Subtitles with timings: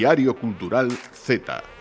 [0.00, 1.79] Diario Cultural Z.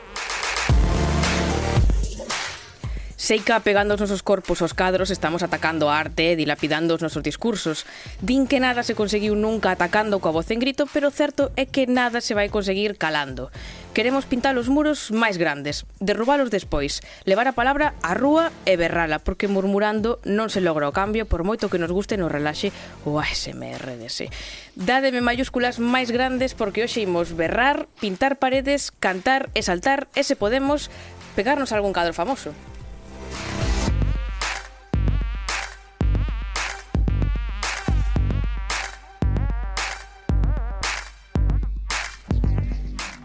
[3.30, 7.86] seica pegando os nosos corpos aos cadros, estamos atacando a arte, dilapidando os nosos discursos.
[8.25, 11.86] Din que nada se conseguiu nunca atacando coa voz en grito, pero certo é que
[11.86, 13.54] nada se vai conseguir calando.
[13.93, 19.21] Queremos pintar os muros máis grandes, derrubalos despois, levar a palabra á rúa e berrala,
[19.21, 22.73] porque murmurando non se logra o cambio por moito que nos guste no relaxe
[23.06, 24.34] o ASMR dese.
[24.73, 30.34] Dádeme mayúsculas máis grandes porque hoxe imos berrar, pintar paredes, cantar e saltar e se
[30.34, 30.89] podemos
[31.37, 32.58] pegarnos algún cadro famoso.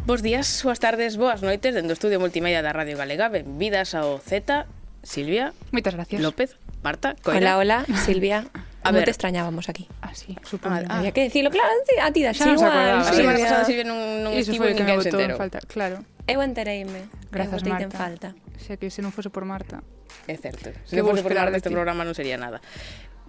[0.06, 3.32] Bos días, boas tardes, boas noites dentro do Estudio Multimedia da Radio Galega.
[3.32, 4.68] Benvidas ao Z,
[5.02, 5.56] Silvia.
[5.72, 6.20] Moitas gracias.
[6.20, 7.56] López, Marta, Coira.
[7.56, 8.44] Hola, hola, Silvia.
[8.84, 9.04] A no ver.
[9.08, 9.88] te extrañábamos aquí.
[10.04, 10.84] Ah, sí, supoño.
[10.88, 11.12] Ah, Había ah.
[11.16, 12.68] que decirlo, claro, sí, a ti da xa nos igual.
[12.70, 13.04] acordaba.
[13.04, 13.48] Sí, Sí, María.
[13.64, 13.84] María.
[13.88, 15.40] non, non Iso estivo foi o que ninguén se botou en enterou.
[15.40, 15.58] falta.
[15.64, 15.96] Claro,
[16.28, 17.00] Eu entereime.
[17.32, 17.98] Grazas, Eu botei en Marta.
[17.98, 18.28] falta.
[18.60, 19.80] xa que se non fose por Marta.
[20.28, 20.68] É certo.
[20.84, 21.72] Se Que non fose por falar esperar de ti?
[21.72, 22.60] programa non sería nada.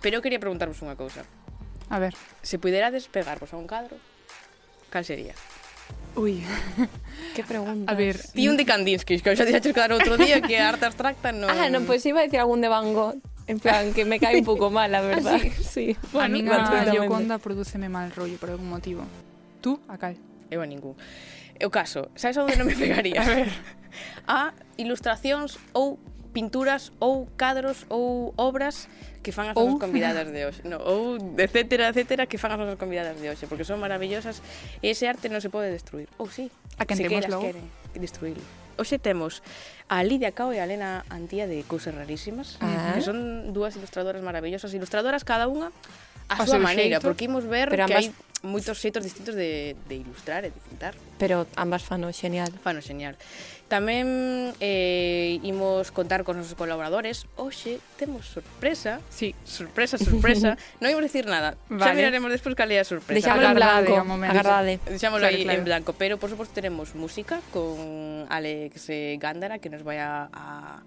[0.04, 1.24] Pero eu quería preguntarvos unha cousa.
[1.88, 2.12] A ver.
[2.44, 3.96] Se puderades pegarvos a un cadro,
[4.92, 5.34] cal sería?
[6.16, 6.40] Ui.
[7.36, 7.92] Que pregunta.
[7.92, 10.72] A ver, Ti un de Kandinsky, que eu xa dixaches quedar outro día que a
[10.72, 11.52] arte abstracta non...
[11.52, 14.20] Ah, non, pois pues iba a decir algún de Van Gogh, En plan, que me
[14.20, 15.40] cae un pouco mal, la verdad.
[15.62, 19.04] Sí, bueno, a mí na, Yoconda produceme mal rollo por algún motivo.
[19.62, 20.18] Tú, a cal.
[20.50, 20.96] Eu a ningún.
[21.62, 23.22] O caso, sabes onde non me pegaría?
[23.24, 23.50] a ver.
[24.28, 24.40] A
[24.78, 25.98] ilustracións ou
[26.36, 28.92] pinturas ou cadros ou obras
[29.24, 32.78] que fan as nosas convidadas de hoxe, no, ou etcétera, etcétera, que fan as nosas
[32.78, 34.44] convidadas de hoxe, porque son maravillosas
[34.84, 36.12] e ese arte non se pode destruir.
[36.20, 37.50] Ou oh, sí, a quen temos logo.
[37.96, 38.65] destruirlo.
[38.78, 39.42] Oxe temos
[39.88, 42.94] a Lidia Cao e a Elena Antía de Cousas Rarísimas, ah.
[42.96, 45.70] que son dúas ilustradoras maravillosas, ilustradoras cada unha
[46.26, 48.10] a súa maneira, xeito, porque imos ver pero que ambas...
[48.10, 50.94] hai moitos xeitos distintos de, de ilustrar e de pintar.
[51.18, 52.54] Pero ambas fano genial.
[52.62, 53.18] Fano genial.
[53.66, 57.26] Tamén eh, imos contar cos nosos colaboradores.
[57.34, 59.02] Oxe, temos sorpresa.
[59.10, 59.34] Sí.
[59.42, 60.54] Sorpresa, sorpresa.
[60.82, 61.58] non imos dicir nada.
[61.66, 61.82] Vale.
[61.82, 63.26] Xa miraremos despois cal é a sorpresa.
[63.26, 63.94] Deixámoslo en blanco.
[64.22, 64.74] Agardade.
[64.86, 65.58] Deixámoslo claro, aí claro.
[65.58, 65.92] en blanco.
[65.98, 70.86] Pero, por suposto, teremos música con Alex eh, Gándara que nos vai a, a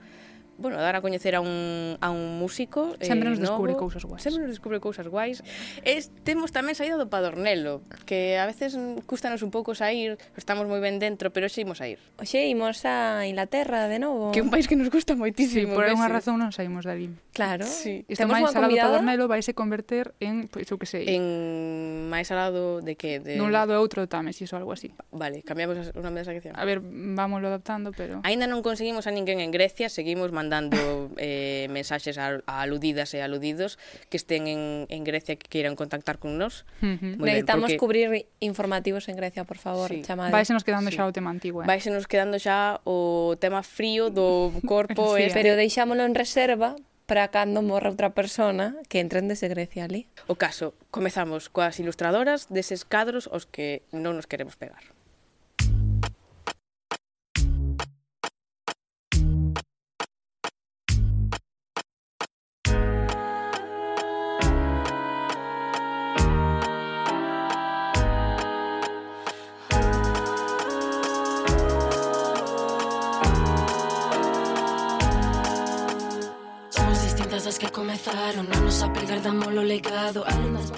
[0.58, 3.86] bueno, dar a coñecer a un, a un músico eh, Sempre nos eh, descubre novo.
[3.86, 4.22] cousas guais.
[4.22, 5.46] Sempre nos descubre cousas guais.
[5.86, 8.74] Es, Temos tamén saída do Padornelo Que a veces
[9.06, 12.02] custanos un pouco sair Estamos moi ben dentro, pero xe imos a ir.
[12.18, 14.34] Oxe, imos a Inglaterra de novo.
[14.34, 17.06] Que é un país que nos gusta moitísimo sí, Por unha razón non saímos dali
[17.30, 17.62] Claro.
[17.62, 18.02] Sí.
[18.10, 21.06] Isto máis alado do Padornelo vai se converter en, pois, pues, que sei.
[21.14, 23.22] En máis alado de que?
[23.22, 23.38] De...
[23.38, 24.90] Dun lado e outro do si iso algo así.
[25.14, 26.58] Vale, cambiamos o nome desa sección.
[26.58, 31.12] A ver, vámoslo adaptando, pero Ainda non conseguimos a ninguén en Grecia Seguimos mandando mandando
[31.18, 33.76] eh, mensaxes a, a aludidas e aludidos
[34.08, 36.64] que estén en, en Grecia que queiran contactar con nós.
[36.80, 37.20] Uh -huh.
[37.20, 37.76] Necesitamos porque...
[37.76, 38.08] cubrir
[38.40, 40.00] informativos en Grecia, por favor, sí.
[40.00, 40.32] chamade.
[40.32, 40.96] Vaise nos quedando sí.
[40.96, 41.68] xa o tema antigo, eh?
[41.68, 45.16] Vaise nos quedando xa o tema frío do corpo.
[45.16, 45.36] sí, este.
[45.36, 50.08] Pero deixámolo en reserva para cando morra outra persona que entren desde Grecia ali.
[50.28, 54.80] O caso, comezamos coas ilustradoras deses cadros os que non nos queremos pegar.
[77.48, 80.20] cousas que comezaron Non nos a perder damos o legado.
[80.28, 80.68] Almas,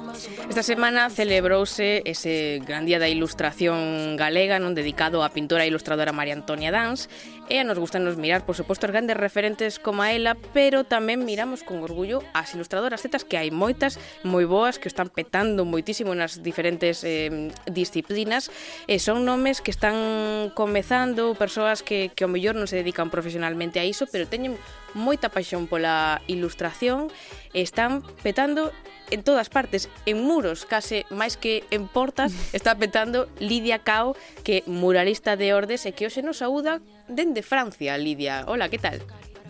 [0.46, 6.14] Esta semana celebrouse ese gran día da ilustración galega non dedicado á pintora e ilustradora
[6.14, 7.10] María Antonia Dans.
[7.50, 11.26] E nos gustan nos mirar, por suposto, os grandes referentes como a ela, pero tamén
[11.26, 16.14] miramos con orgullo as ilustradoras zetas, que hai moitas, moi boas, que están petando moitísimo
[16.14, 18.54] nas diferentes eh, disciplinas.
[18.86, 23.82] E son nomes que están comezando, persoas que, que ao mellor non se dedican profesionalmente
[23.82, 24.54] a iso, pero teñen
[24.94, 27.10] moita paixón pola ilustración,
[27.50, 28.70] e están petando
[29.10, 34.16] en todas partes, en muros, case máis que en portas, está petando Lidia Cao,
[34.46, 36.78] que muralista de Ordes e que hoxe nos saúda
[37.10, 38.46] dende Francia, Lidia.
[38.46, 39.02] Hola, que tal?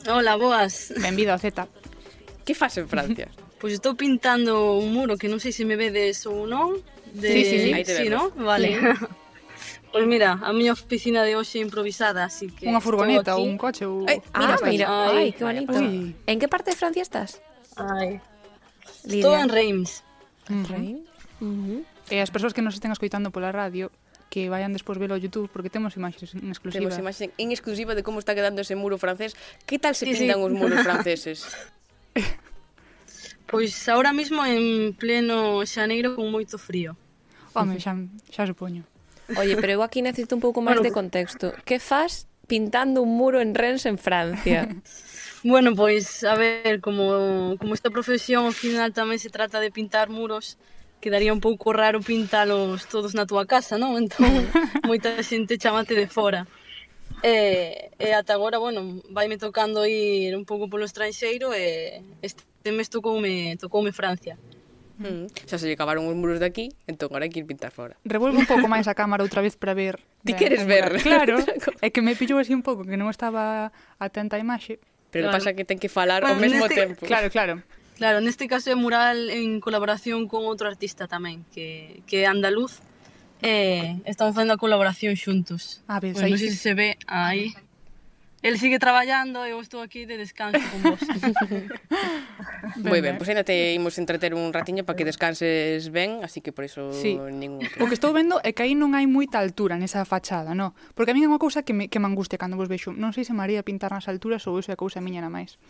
[0.09, 0.93] Hola, boas.
[0.97, 1.69] Benvido a Z.
[2.45, 3.29] Que faz en Francia?
[3.61, 6.81] Pois pues estou pintando un muro que non sei se me vedes ou non.
[7.13, 7.29] De...
[7.29, 7.71] Sí, sí, sí.
[7.77, 8.33] Aí te sí, no?
[8.33, 8.73] Vale.
[8.73, 8.81] Sí.
[9.93, 12.65] Pois mira, a miña oficina de hoxe é improvisada, así que...
[12.65, 14.07] Unha furgoneta ou un coche ou...
[14.07, 15.75] Eh, mira, ah, mira, ai, que bonito.
[15.75, 16.15] Ai.
[16.31, 17.43] En que parte de Francia estás?
[17.75, 18.23] Ai,
[19.05, 19.21] Lidia.
[19.21, 20.03] Estou en Reims.
[20.49, 21.11] En Reims?
[22.11, 23.89] E as persoas que nos estén escoitando pola radio
[24.31, 26.87] que vayan despois velo ao YouTube porque temos imaxes en exclusiva.
[26.87, 29.35] Temos imaxes en exclusiva de como está quedando ese muro francés.
[29.67, 30.47] Que tal se sí, pintan sí.
[30.47, 31.51] os muros franceses?
[33.51, 36.95] pois ahora mesmo en pleno xaneiro con moito frío.
[37.53, 37.99] Home, xa,
[38.31, 38.87] xa supoño.
[39.35, 41.51] Oye, pero eu aquí necesito un pouco máis bueno, de contexto.
[41.67, 44.71] Que faz pintando un muro en Rennes en Francia?
[45.43, 50.13] Bueno, pois, a ver, como, como esta profesión ao final tamén se trata de pintar
[50.13, 50.61] muros,
[51.01, 53.97] quedaría un pouco raro pintalos todos na túa casa, non?
[53.97, 54.29] Entón,
[54.89, 56.45] moita xente chamate de fora.
[57.25, 62.93] E, e ata agora, bueno, vaime tocando ir un pouco polo estranxeiro e este mes
[62.93, 64.37] tocoume, tocoume Francia.
[65.01, 65.33] Mm.
[65.49, 67.97] Xa se lle acabaron os muros de aquí, entón agora hai que ir pintar fora.
[68.05, 70.05] Revolvo un pouco máis a cámara outra vez para ver.
[70.29, 71.01] Ti queres ver?
[71.01, 71.41] Claro,
[71.81, 74.77] é que me pillou así un pouco, que non estaba atenta a imaxe.
[75.11, 75.39] Pero claro.
[75.39, 76.79] pasa que ten que falar bueno, ao mesmo neste...
[76.79, 77.07] tempo.
[77.07, 77.55] Claro, claro.
[78.01, 82.81] Claro, neste caso é mural en colaboración con outro artista tamén, que, que é andaluz.
[83.45, 85.85] Eh, estamos facendo a colaboración xuntos.
[85.85, 87.53] Ah, ben, pois pues, non sei se se ve aí.
[88.43, 91.01] El sigue traballando e eu estou aquí de descanso con vos.
[92.81, 96.41] Moi ben, pois pues ainda te imos entreter un ratiño para que descanses ben, así
[96.41, 97.21] que por iso sí.
[97.21, 100.73] ningún O que estou vendo é que aí non hai moita altura nesa fachada, no?
[100.97, 102.97] Porque a mí é unha cousa que me, que me angustia cando vos vexo.
[102.97, 105.61] Non sei se María pintar nas alturas ou iso é cousa miña na máis.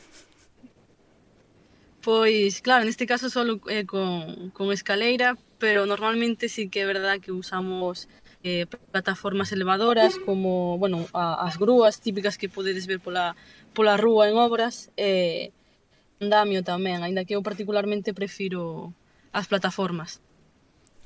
[2.06, 7.18] Pois, claro, neste caso solo eh, con, con escaleira, pero normalmente sí que é verdad
[7.18, 8.06] que usamos
[8.42, 13.36] eh, plataformas elevadoras como, bueno, a, as grúas típicas que podedes ver pola,
[13.74, 18.92] pola rúa en obras e eh, andamio tamén, aínda que eu particularmente prefiro
[19.32, 20.20] as plataformas.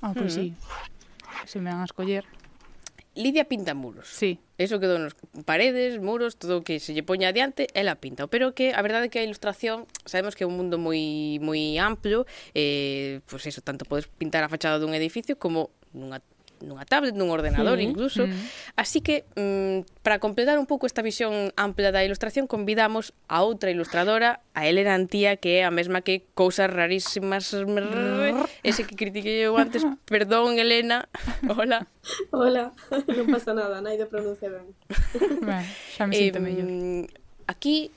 [0.03, 0.39] Ah, pois pues mm.
[0.39, 0.47] sí.
[0.51, 0.95] Mm-hmm.
[1.47, 2.25] Se me van a escoller.
[3.15, 4.09] Lidia pinta muros.
[4.09, 4.41] Sí.
[4.59, 5.15] Eso quedou nos
[5.47, 8.27] paredes, muros, todo o que se lle poña adiante, ela pinta.
[8.27, 11.79] Pero que a verdade é que a ilustración, sabemos que é un mundo moi moi
[11.79, 12.27] amplo,
[12.59, 16.19] eh, pois pues eso, tanto podes pintar a fachada dun edificio como nunha
[16.65, 18.27] nunha tablet, nun ordenador mm, incluso.
[18.27, 18.35] Mm.
[18.81, 23.71] Así que, mm, para completar un pouco esta visión ampla da ilustración, convidamos a outra
[23.71, 27.53] ilustradora, a Elena Antía, que é a mesma que cousas rarísimas...
[28.65, 29.85] Ese que critiquei eu antes.
[30.09, 31.09] Perdón, Elena.
[31.49, 31.87] Hola.
[32.33, 32.73] Hola.
[33.17, 34.73] Non pasa nada, nai de pronuncia ben.
[35.45, 35.65] Ben,
[35.95, 36.69] xa me sinto eh, mellor.
[37.47, 37.93] Aquí,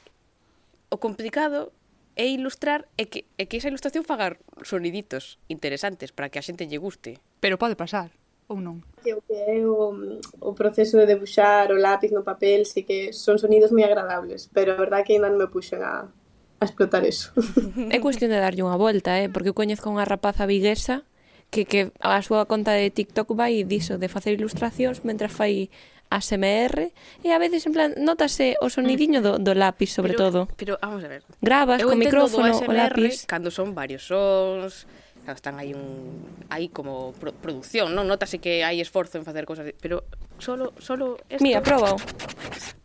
[0.91, 1.71] o complicado
[2.17, 4.35] é ilustrar e que, e que esa ilustración faga
[4.65, 7.21] soniditos interesantes para que a xente lle guste.
[7.39, 8.09] Pero pode pasar
[8.47, 8.79] ou non?
[9.03, 13.35] O que é o, o proceso de debuxar o lápiz no papel, sei que son
[13.39, 17.35] sonidos moi agradables, pero a verdad que ainda non me puxen a, a explotar eso.
[17.93, 19.27] É cuestión de darlle unha volta, eh?
[19.27, 21.03] porque eu coñezco unha rapaza viguesa
[21.51, 25.71] que, que a súa conta de TikTok vai diso de facer ilustracións mentras fai
[26.09, 26.91] ASMR
[27.23, 30.39] e a veces en plan notase o sonidiño do, do lápiz sobre pero, todo.
[30.55, 31.21] Pero vamos a ver.
[31.43, 34.87] Gravas eu co micrófono o lápiz cando son varios sons,
[35.35, 39.67] están aí un aí como pro, producción, non notase que hai esforzo en facer cousas,
[39.81, 40.07] pero
[40.39, 41.43] solo solo esto.
[41.43, 41.99] Mira, probao.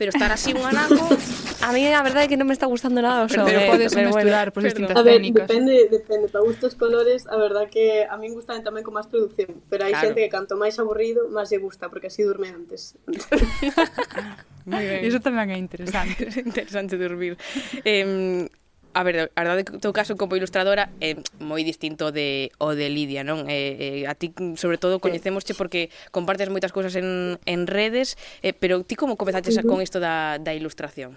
[0.00, 1.06] Pero estar así un anaco
[1.62, 3.46] A mí a verdade é que non me está gustando nada o xogo.
[3.46, 5.46] Pero, pero podes pero mesturar bueno, por distintas a ver, técnicas.
[5.46, 9.62] Depende, depende, para gustos colores, a verdade que a min gustan tamén con máis producción,
[9.70, 10.10] pero hai claro.
[10.10, 12.98] xente que canto máis aburrido, máis lle gusta, porque así durme antes.
[14.66, 15.06] Moi ben.
[15.06, 16.34] Iso tamén é interesante.
[16.50, 17.38] interesante dormir.
[17.86, 18.50] Eh,
[18.94, 22.76] A ver, a verdade que o teu caso como ilustradora é moi distinto de o
[22.76, 23.48] de Lidia, non?
[23.48, 28.52] Eh, eh, a ti, sobre todo, coñecémosche porque compartes moitas cousas en, en redes, eh,
[28.52, 29.68] pero ti como comezaches uh -huh.
[29.68, 31.16] con isto da, da ilustración?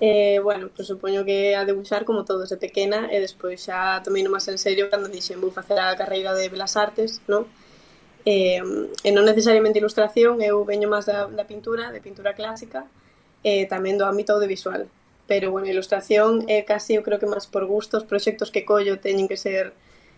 [0.00, 4.22] Eh, bueno, pues supoño que a debuxar como todo de pequena e despois xa tomei
[4.22, 7.50] no máis en serio cando dixen vou facer a carreira de Belas Artes, non?
[8.22, 8.62] Eh,
[9.02, 12.86] e non necesariamente ilustración, eu veño máis da, da pintura, de pintura clásica,
[13.42, 14.86] e eh, tamén do ámbito audiovisual
[15.28, 18.64] pero bueno, ilustración é eh, casi eu creo que máis por gusto, os proxectos que
[18.64, 19.76] collo teñen que ser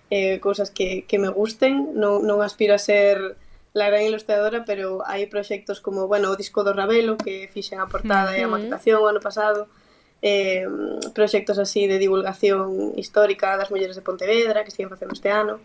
[0.08, 3.36] eh, cousas que, que me gusten, non, non aspiro a ser
[3.74, 7.90] la gran ilustradora, pero hai proxectos como, bueno, o disco do Rabelo, que fixen a
[7.90, 9.66] portada e a maquetación o ano pasado,
[10.22, 10.66] eh,
[11.14, 15.58] proxectos así de divulgación histórica das mulleres de Pontevedra que siguen facendo este ano.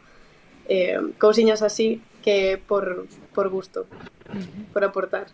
[0.65, 3.85] Eh, cousiñas así que por, por gusto
[4.73, 5.27] por aportar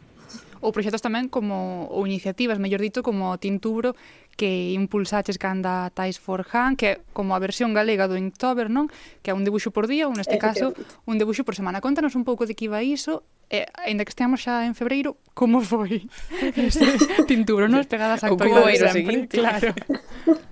[0.61, 3.97] ou proxectos tamén como ou iniciativas, mellor dito, como Tintubro
[4.37, 8.87] que impulsaches canda Tais for Han, que é como a versión galega do Inktober, non?
[9.21, 10.73] Que é un debuxo por día, ou neste caso,
[11.05, 11.83] un debuxo por semana.
[11.83, 15.59] Contanos un pouco de que iba iso e ainda que esteamos xa en febreiro, como
[15.59, 16.07] foi
[16.55, 16.87] este
[17.27, 17.83] tintubro, non?
[17.83, 19.35] Pegadas a actualidade sempre, seguinte.
[19.37, 19.73] claro.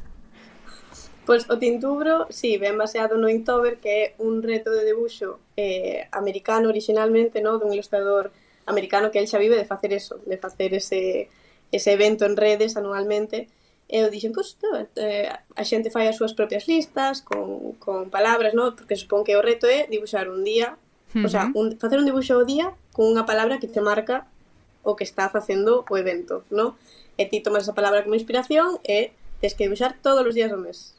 [1.30, 5.38] Pois pues, o tintubro, sí, ben baseado no Inktober, que é un reto de debuxo
[5.54, 7.62] eh, americano originalmente, no?
[7.62, 11.28] dun ilustrador americano americano que el xa vive de facer eso, de facer ese,
[11.74, 13.50] ese evento en redes anualmente,
[13.90, 17.74] e eu dixen, pois, pues, no, eh, a xente fai as súas propias listas con,
[17.82, 18.78] con palabras, no?
[18.78, 21.26] porque supón que o reto é dibuxar un día, uh -huh.
[21.26, 24.30] o sea, un, facer un dibuxo ao día con unha palabra que te marca
[24.86, 26.78] o que está facendo o evento, no?
[27.18, 29.12] E ti tomas esa palabra como inspiración e
[29.42, 30.94] tens que dibuxar todos os días do mes.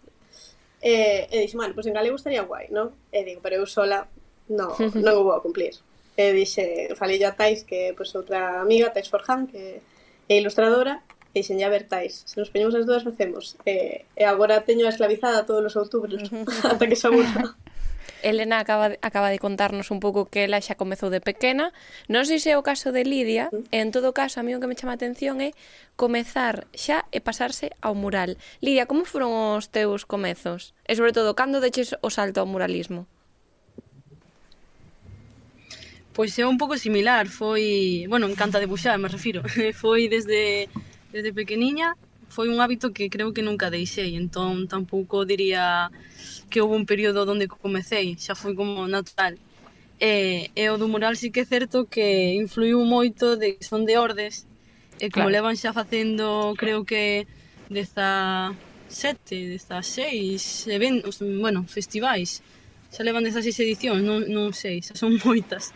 [0.83, 2.91] E, e dixen, bueno, pois pues en galego estaría guai, no?
[3.15, 4.11] E digo, pero eu sola
[4.51, 4.75] no,
[5.07, 5.79] non o vou a cumplir
[6.21, 9.81] e dixe, falei a Tais, que pois, outra amiga, Tais Forján, que
[10.29, 11.01] é ilustradora,
[11.33, 13.57] e dixen, ya ver, Tais, se nos peñemos as dúas, facemos.
[13.65, 16.29] E, e agora teño esclavizada todos os outubros,
[16.69, 17.57] ata que se aburra.
[18.23, 21.73] Elena acaba de, acaba de contarnos un pouco que ela xa comezou de pequena.
[22.13, 24.69] Non sei se é o caso de Lidia, en todo caso, a mí o que
[24.69, 25.57] me chama a atención é
[25.97, 28.37] comezar xa e pasarse ao mural.
[28.61, 30.77] Lidia, como foron os teus comezos?
[30.85, 33.09] E sobre todo, cando deches o salto ao muralismo?
[36.21, 39.41] Pois é un pouco similar, foi, bueno, encanta debuxar, me refiro.
[39.83, 40.69] foi desde
[41.09, 41.97] desde pequeniña,
[42.29, 45.89] foi un hábito que creo que nunca deixei, entón tampouco diría
[46.53, 49.41] que houve un período onde comecei, xa foi como natural.
[49.97, 53.89] E, e o do mural sí que é certo que influiu moito de que son
[53.89, 54.45] de ordes,
[55.01, 55.49] e como claro.
[55.49, 57.25] levan xa facendo, creo que
[57.73, 58.53] desta
[58.93, 62.45] sete, desta seis, eventos, bueno, festivais,
[62.91, 65.71] xa levan 16 edicións, non, non sei, xa son moitas.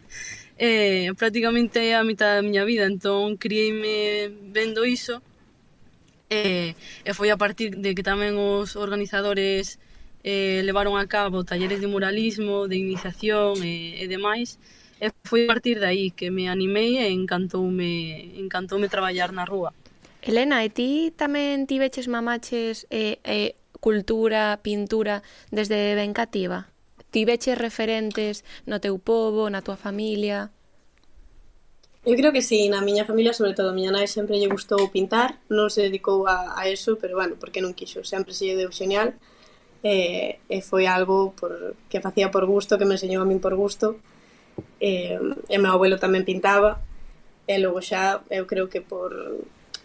[0.59, 5.19] Eh, prácticamente é a mitad da miña vida, entón criei-me vendo iso
[6.31, 9.79] e, e foi a partir de que tamén os organizadores
[10.23, 14.59] eh, levaron a cabo talleres de muralismo, de iniciación e, e demais,
[14.99, 19.75] e foi a partir de aí que me animei e encantoume, encantoume traballar na rúa.
[20.25, 25.21] Elena, e ti tamén tiveches mamaches eh, eh, cultura, pintura
[25.53, 26.74] desde ben cativa?
[27.15, 30.51] tiveches referentes no teu povo, na tua familia?
[32.05, 35.41] Eu creo que sí, na miña familia, sobre todo, miña nai sempre lle gustou pintar,
[35.49, 38.75] non se dedicou a, a eso, pero bueno, porque non quixo, sempre se lle deu
[38.75, 39.17] xenial,
[39.81, 43.55] e, e foi algo por, que facía por gusto, que me enseñou a min por
[43.57, 43.97] gusto,
[44.83, 45.17] e,
[45.49, 46.83] e meu abuelo tamén pintaba,
[47.49, 49.17] e logo xa eu creo que por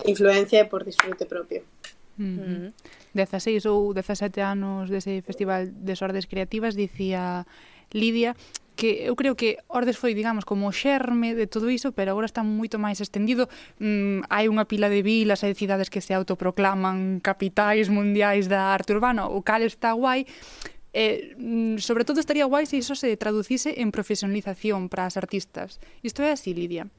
[0.03, 1.63] influencia e por disfrute propio.
[2.19, 3.15] Mm -hmm.
[3.15, 7.47] 16 ou 17 anos dese Festival de Sordes Creativas dicía
[7.95, 8.35] Lidia
[8.79, 12.31] que eu creo que Ordes foi, digamos, como o xerme de todo iso, pero agora
[12.31, 13.51] está moito máis estendido.
[13.83, 18.95] Mm, hai unha pila de vilas, e cidades que se autoproclaman capitais mundiais da arte
[18.95, 20.23] urbana, o cal está guai,
[20.89, 21.37] Eh,
[21.77, 25.77] sobre todo estaría guai se iso se traducise en profesionalización para as artistas.
[26.01, 26.89] Isto é así, Lidia.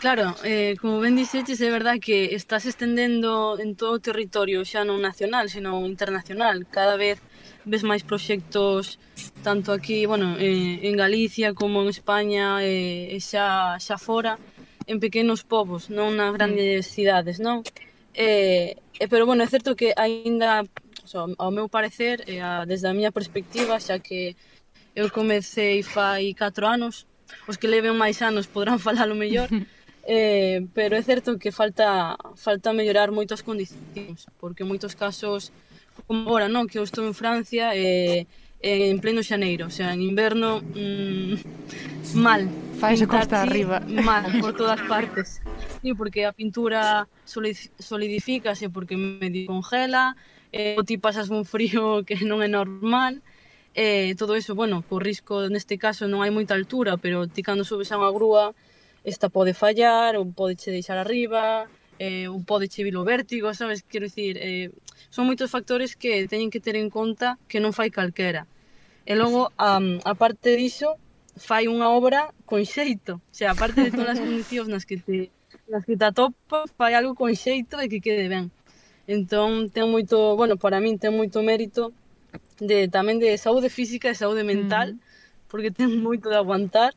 [0.00, 4.80] Claro, eh, como ben dixetes, é verdad que estás estendendo en todo o territorio, xa
[4.80, 6.64] non nacional, senón internacional.
[6.72, 7.20] Cada vez
[7.68, 8.96] ves máis proxectos
[9.44, 14.40] tanto aquí, bueno, eh, en Galicia como en España eh, e xa, xa fora
[14.88, 16.92] en pequenos povos, non nas grandes mm.
[16.96, 17.60] cidades, non?
[18.16, 20.64] Eh, eh, pero bueno, é certo que aínda,
[21.04, 24.32] o sea, ao meu parecer, eh, a, desde a miña perspectiva, xa que
[24.96, 27.04] eu comecei fai 4 anos,
[27.46, 29.52] os que leven máis anos podrán falalo mellor,
[30.06, 35.52] eh, pero é certo que falta falta mellorar moitas condicións, porque moitos casos
[36.06, 38.24] como agora, non, que eu estou en Francia e
[38.60, 41.36] eh, en pleno xaneiro, o sea, en inverno mmm,
[42.14, 42.48] mal.
[42.80, 43.80] Faise costa arriba.
[43.80, 45.40] Mal, por todas partes.
[45.82, 50.16] Sí, porque a pintura solidifícase porque medio congela,
[50.52, 53.20] eh, o ti pasas un frío que non é normal,
[53.74, 57.64] eh, todo eso, bueno, co risco neste caso non hai moita altura, pero ti cando
[57.64, 58.52] subes a unha grúa
[59.04, 63.52] esta pode fallar, un pode che deixar arriba, eh, un pode che vir o vértigo,
[63.54, 63.82] sabes?
[63.82, 64.70] Quero dicir, eh,
[65.10, 68.46] son moitos factores que teñen que ter en conta que non fai calquera.
[69.04, 70.96] E logo, a, a parte diso,
[71.36, 73.20] fai unha obra con xeito.
[73.20, 75.28] O sea, aparte de todas as condicións nas que te,
[75.68, 78.52] nas que te atopa, fai algo con xeito e que quede ben.
[79.08, 81.92] Entón, ten moito, bueno, para min ten moito mérito
[82.60, 85.00] de tamén de saúde física e saúde mental, mm.
[85.48, 86.92] porque ten moito de aguantar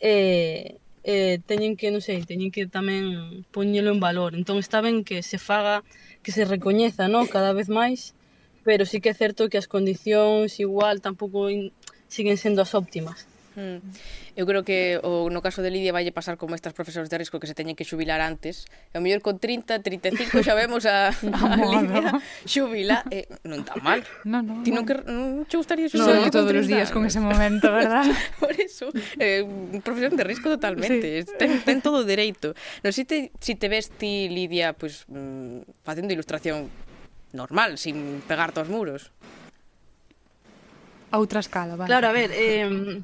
[0.00, 4.34] e, eh, teñen que, non sei, teñen que tamén poñelo en valor.
[4.34, 5.86] Entón está ben que se faga,
[6.26, 8.18] que se recoñeza, no, cada vez máis,
[8.66, 11.70] pero sí que é certo que as condicións igual tampouco in,
[12.10, 13.30] siguen sendo as óptimas.
[13.56, 13.80] Mm.
[14.36, 17.40] Eu creo que o, no caso de Lidia vai pasar como estas profesores de risco
[17.40, 18.68] que se teñen que xubilar antes.
[18.92, 23.02] E o mellor con 30, 35 xa vemos a, a Lidia xubila.
[23.08, 24.04] Eh, non está mal.
[24.28, 26.20] No, no, Ti non, que, non che gustaría xubilar?
[26.20, 28.04] No, no, todos os días con ese momento, verdad?
[28.42, 29.42] Por eso, eh,
[29.80, 31.24] profesión de risco totalmente.
[31.24, 31.32] Sí.
[31.40, 32.52] Ten, ten todo o dereito.
[32.84, 36.68] Non, sei te, si te ves ti, Lidia, pues, mm, facendo ilustración
[37.32, 39.16] normal, sin pegarte aos muros.
[41.08, 41.88] A outra escala, vale.
[41.88, 43.00] Claro, a ver, eh,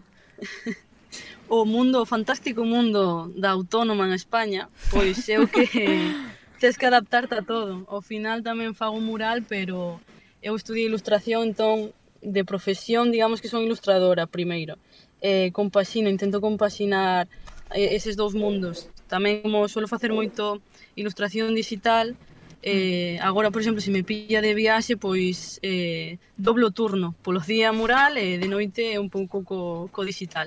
[1.48, 5.66] o mundo, o fantástico mundo da autónoma en España, pois eu que
[6.60, 7.84] tes que adaptarte a todo.
[7.90, 10.00] Ao final tamén fago mural, pero
[10.40, 14.78] eu estudiei ilustración, entón de profesión, digamos que son ilustradora primeiro.
[15.20, 17.26] Eh, compaxino, intento compaxinar
[17.74, 18.88] eh, eses dous mundos.
[19.10, 20.62] Tamén como suelo facer moito
[20.94, 22.14] ilustración digital,
[22.62, 27.74] Eh, agora, por exemplo, se me pilla de viaxe, pois eh, doblo turno, polos día
[27.74, 30.46] mural e eh, de noite un pouco co, co digital.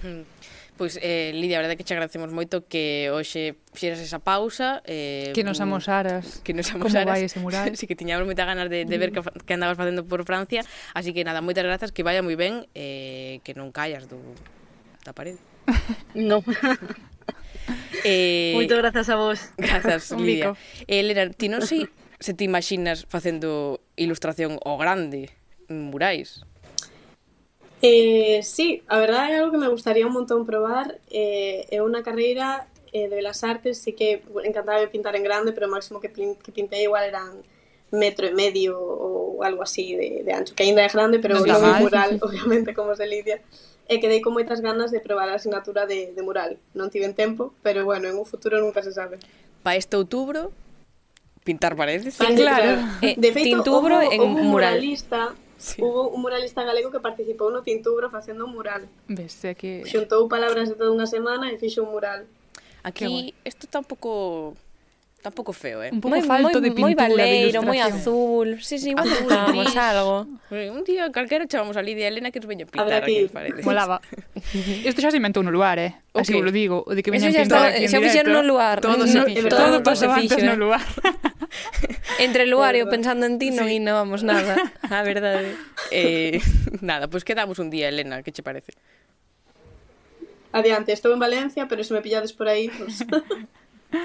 [0.00, 0.24] Hmm.
[0.80, 5.30] Pois, eh, Lidia, a verdade que te agradecemos moito que hoxe fixeras esa pausa eh,
[5.36, 7.04] Que nos mm, amosaras Que nos amosaras.
[7.04, 7.68] Como vai ese mural.
[7.76, 9.20] Si sí, que tiñamos moita ganas de, de ver mm.
[9.20, 10.64] que, que andabas facendo por Francia.
[10.96, 14.16] Así que nada, moitas grazas, que vaya moi ben eh, Que non callas do,
[15.04, 15.38] da parede.
[16.16, 16.40] Non
[18.04, 19.38] eh, Moito grazas a vos.
[19.56, 20.54] Grazas, Lidia.
[20.86, 21.88] Eh, Elena, ti non sei
[22.22, 25.30] se ti imaginas facendo ilustración ao grande,
[25.68, 26.46] murais?
[27.82, 31.02] Eh, sí, a verdade é algo que me gustaría un montón probar.
[31.10, 35.50] Eh, é unha carreira eh, de Belas Artes, sí que encantaba de pintar en grande,
[35.50, 37.42] pero o máximo que, que pintei igual eran
[37.92, 41.46] metro e medio ou algo así de, de ancho, que ainda é grande, pero no
[41.46, 43.40] é mural, obviamente, como se lidia.
[43.88, 46.56] Eh, e quedei con moitas ganas de probar a asignatura de, de mural.
[46.72, 49.20] Non tiven tempo, pero bueno, en un futuro nunca se sabe.
[49.62, 50.50] Pa este outubro,
[51.44, 52.14] pintar paredes.
[52.14, 52.80] Sí, claro.
[53.02, 54.80] Eh, de feito, tintubro hubo, en hubo un mural.
[54.80, 55.80] muralista Sí.
[55.80, 58.90] Hubo un muralista galego que participou no Tintubro facendo un mural.
[59.06, 59.86] Ves, que...
[59.86, 62.26] Xuntou palabras de toda unha semana e fixo un mural.
[62.82, 64.58] Aquí, isto está un pouco
[65.22, 65.90] Tampouco feo, eh?
[65.94, 68.58] Un pouco falto moi, de pintura, moi baleiro, moi azul.
[68.58, 70.26] Sí, sí, si, azul, buscamos algo.
[70.50, 73.62] Un día calquera chamamos a Lidia Elena que nos veña pintar aquí, parece.
[73.62, 74.02] Molaba.
[74.82, 75.94] Isto xa se inventou no lugar, eh?
[76.10, 78.02] Así vos lo digo, o de que veñan pintar aquí en directo.
[78.02, 78.82] Xa fixeron no lugar.
[78.82, 80.82] Todo, no, todo, todo pasou antes no lugar.
[82.18, 83.78] Entre lugar e pensando en ti non sí.
[83.78, 84.58] innovamos nada,
[84.90, 85.54] ah, a verdade.
[85.94, 86.42] Eh,
[86.82, 88.74] nada, pois pues quedamos un día, Elena, que che parece?
[90.50, 93.06] Adiante, estou en Valencia, pero se me pillades por aí, pues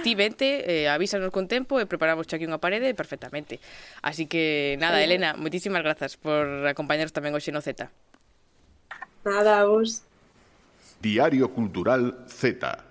[0.03, 3.59] ti vente, eh, avísanos con tempo e preparamos aquí unha parede perfectamente.
[4.01, 4.99] Así que, nada.
[5.03, 7.91] Elena, moitísimas grazas por acompañarnos tamén hoxe no Z.
[9.27, 10.07] Nada, vos.
[11.03, 12.86] Diario Cultural Z.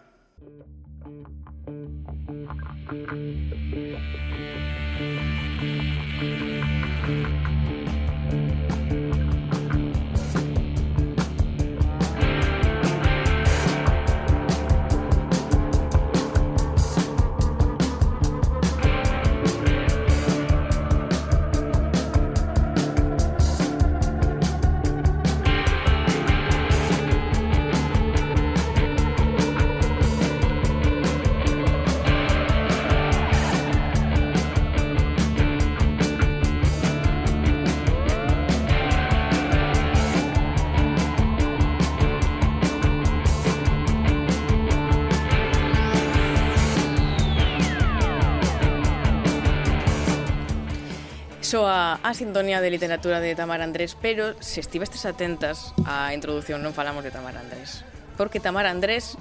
[51.56, 56.76] soa a sintonía de literatura de Tamara Andrés, pero se estivestes atentas á introdución non
[56.76, 57.80] falamos de Tamara Andrés.
[58.20, 59.16] Porque Tamara Andrés,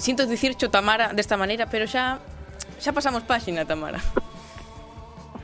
[0.00, 2.24] sinto dicir cho Tamara desta maneira, pero xa
[2.80, 4.00] xa pasamos páxina, Tamara.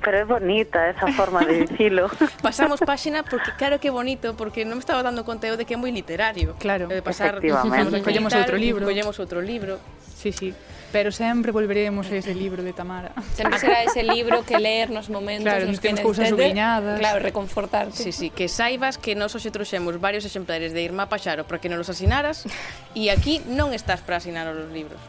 [0.03, 2.11] Pero é bonita esa forma de dicilo.
[2.43, 5.63] Pasamos páxina porque claro que é bonito, porque non me estaba dando conta eu de
[5.63, 6.59] que é moi literario.
[6.59, 8.03] Claro, de pasar, efectivamente.
[8.03, 8.83] Collemos outro libro.
[8.83, 9.79] Collemos outro libro.
[10.19, 10.51] Sí, sí.
[10.93, 13.13] Pero sempre volveremos a ese libro de Tamara.
[13.33, 17.01] Sempre será ese libro que ler nos momentos claro, nos que temos cousas subliñadas.
[17.01, 17.97] Claro, reconfortarte.
[17.97, 21.73] Sí, sí, que saibas que nos hoxe trouxemos varios exemplares de Irma Paxaro para que
[21.73, 22.45] non los asinaras
[22.93, 25.01] e aquí non estás para asinar os libros.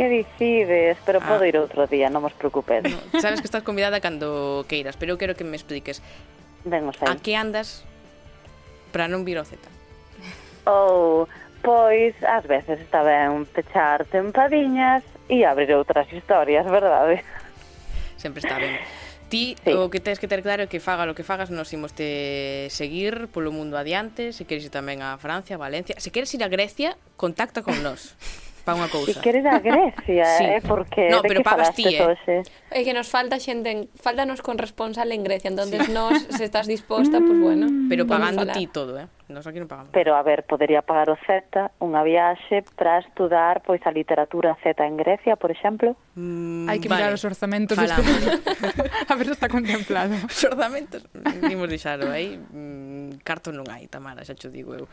[0.00, 1.48] Que dicides, pero podo ah.
[1.52, 2.88] ir outro día, non vos preocupes.
[2.88, 6.00] No, sabes que estás convidada cando queiras, pero eu quero que me expliques.
[6.64, 7.12] Vemos aí.
[7.12, 7.84] A que andas
[8.96, 9.60] para non vir ao Z?
[10.64, 11.28] Ou, oh,
[11.60, 17.20] pois, ás veces está ben pechar tempadiñas e abrir outras historias, verdade?
[18.16, 18.80] Sempre está ben.
[19.28, 19.76] Ti, sí.
[19.76, 22.72] o que tens que ter claro é que faga lo que fagas, nos imos te
[22.72, 26.40] seguir polo mundo adiante, se queres ir tamén a Francia, a Valencia, se queres ir
[26.40, 28.16] a Grecia, contacta con nós.
[28.70, 29.18] pa unha cousa.
[29.18, 30.44] Queres a Grecia, sí.
[30.46, 30.62] eh?
[30.62, 31.98] Porque no, pero pagas ti, eh?
[31.98, 32.46] Toxe?
[32.70, 33.78] É que nos falta xente, en...
[33.98, 35.92] faltanos con responsal en Grecia, entonces sí.
[35.92, 37.42] nos, se estás disposta, pues mm.
[37.42, 37.66] bueno.
[37.90, 39.10] Pero pagando ti todo, eh?
[39.30, 39.94] Nos aquí non pagamos.
[39.94, 44.78] Pero, a ver, podería pagar o Z unha viaxe para estudar pois a literatura Z
[44.82, 45.94] en Grecia, por exemplo?
[46.18, 47.18] Mm, Hai que mirar vale.
[47.18, 47.78] os orzamentos.
[49.10, 50.14] a ver se está contemplado.
[50.30, 51.06] Os orzamentos,
[51.46, 54.86] dimos dixaro, aí mm, carto non hai, Tamara, xa cho digo eu.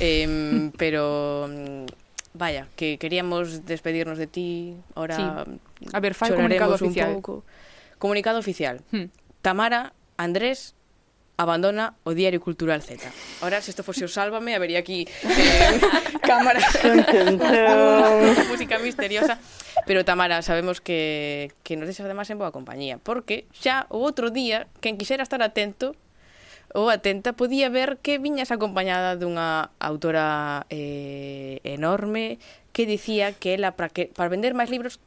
[0.00, 5.22] Eh, pero mm, Vaya, que queríamos despedirnos de ti, ahora sí.
[5.92, 7.08] A ver, fai comunicado oficial.
[7.08, 7.44] Un pouco.
[7.98, 8.82] Comunicado oficial.
[8.92, 9.10] Hmm.
[9.42, 10.74] Tamara, Andrés,
[11.38, 12.98] abandona o Diario Cultural Z.
[13.40, 15.80] Ahora, se isto fose o Sálvame, habería aquí eh,
[16.26, 16.58] cámara,
[18.50, 19.38] música misteriosa.
[19.86, 24.34] Pero Tamara, sabemos que, que nos deixas además en boa compañía, porque xa o outro
[24.34, 25.94] día, quen quixera estar atento,
[26.74, 32.36] ou atenta podía ver que viñas acompañada dunha autora eh, enorme
[32.76, 35.00] que dicía que ela para que para vender máis libros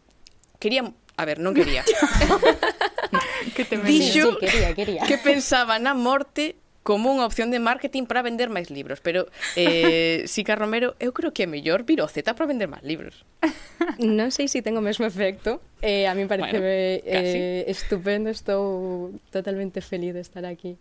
[0.61, 0.85] quería,
[1.17, 1.81] a ver, non quería.
[3.55, 5.01] que te Dixo sí, quería, quería.
[5.05, 10.25] que pensaba na morte como unha opción de marketing para vender máis libros, pero eh,
[10.25, 13.21] Sica Romero, eu creo que é mellor vir o Z para vender máis libros.
[14.01, 18.33] Non sei se si ten o mesmo efecto, eh, a mí parece bueno, eh, estupendo,
[18.33, 20.77] estou totalmente feliz de estar aquí.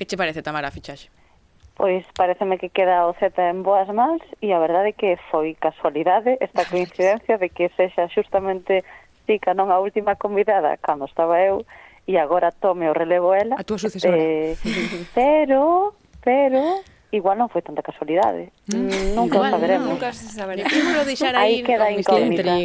[0.00, 1.10] Que che parece, Tamara, a fichaxe?
[1.76, 5.52] Pois pareceme que queda o Z en boas mans e a verdade é que foi
[5.60, 8.80] casualidade esta coincidencia de que sexa xustamente
[9.28, 11.68] Tica non a última convidada cando estaba eu
[12.08, 13.60] e agora tome o relevo ela.
[13.60, 14.16] A túa sucesora.
[14.16, 14.56] Eh,
[15.12, 15.92] pero,
[16.24, 16.80] pero,
[17.12, 18.56] igual non foi tanta casualidade.
[18.72, 19.20] Mm.
[19.20, 20.00] Nunca igual, saberemos.
[20.00, 20.64] Nunca se saberá.
[20.64, 22.56] Eu deixar aí, aí queda incógnita.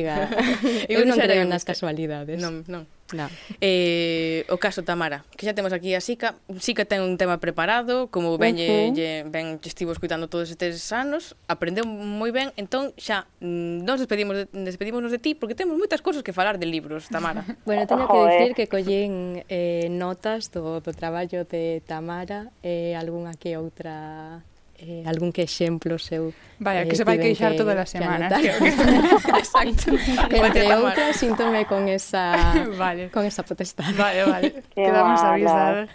[0.88, 2.40] Eu, eu non creo nas casualidades.
[2.40, 2.88] Non, non.
[3.14, 3.30] No.
[3.62, 8.10] Eh, o caso Tamara, que xa temos aquí a Sica, Sica ten un tema preparado,
[8.10, 8.98] como ben uh -huh.
[8.98, 14.02] lle, ben lle estivo escuitando todos estes anos, aprendeu moi ben, entón xa mm, nos
[14.02, 17.46] despedimos de, despedimos de ti porque temos moitas cousas que falar de libros, Tamara.
[17.70, 22.98] bueno, teño que dicir que collín eh, notas do, do traballo de Tamara e eh,
[22.98, 24.42] algunha que outra
[24.86, 26.34] eh, algún que exemplo seu.
[26.60, 28.30] Vaya, eh, que se vai queixar que, todas as semanas.
[28.38, 28.54] Que
[29.42, 29.98] Exacto.
[30.30, 32.38] Entre outras, síntome con esa,
[32.78, 33.10] vale.
[33.10, 33.98] con esa potestade.
[33.98, 34.48] Vale, vale.
[34.76, 35.90] Quedamos avisadas.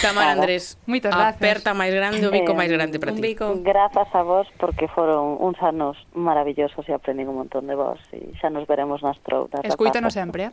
[0.00, 0.32] Tamara.
[0.32, 1.36] Andrés, moitas gracias.
[1.36, 3.20] Aperta perta máis grande, o bico eh, máis grande para ti.
[3.20, 3.60] Bico.
[3.60, 8.32] Grazas a vos porque foron uns anos maravillosos e aprendín un montón de vos e
[8.40, 9.60] xa nos veremos nas troutas.
[9.62, 10.52] Escúitanos sempre, eh?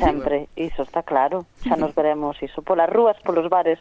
[0.00, 1.46] Sempre, iso está claro.
[1.66, 3.78] Xa nos veremos iso polas rúas, polos bares,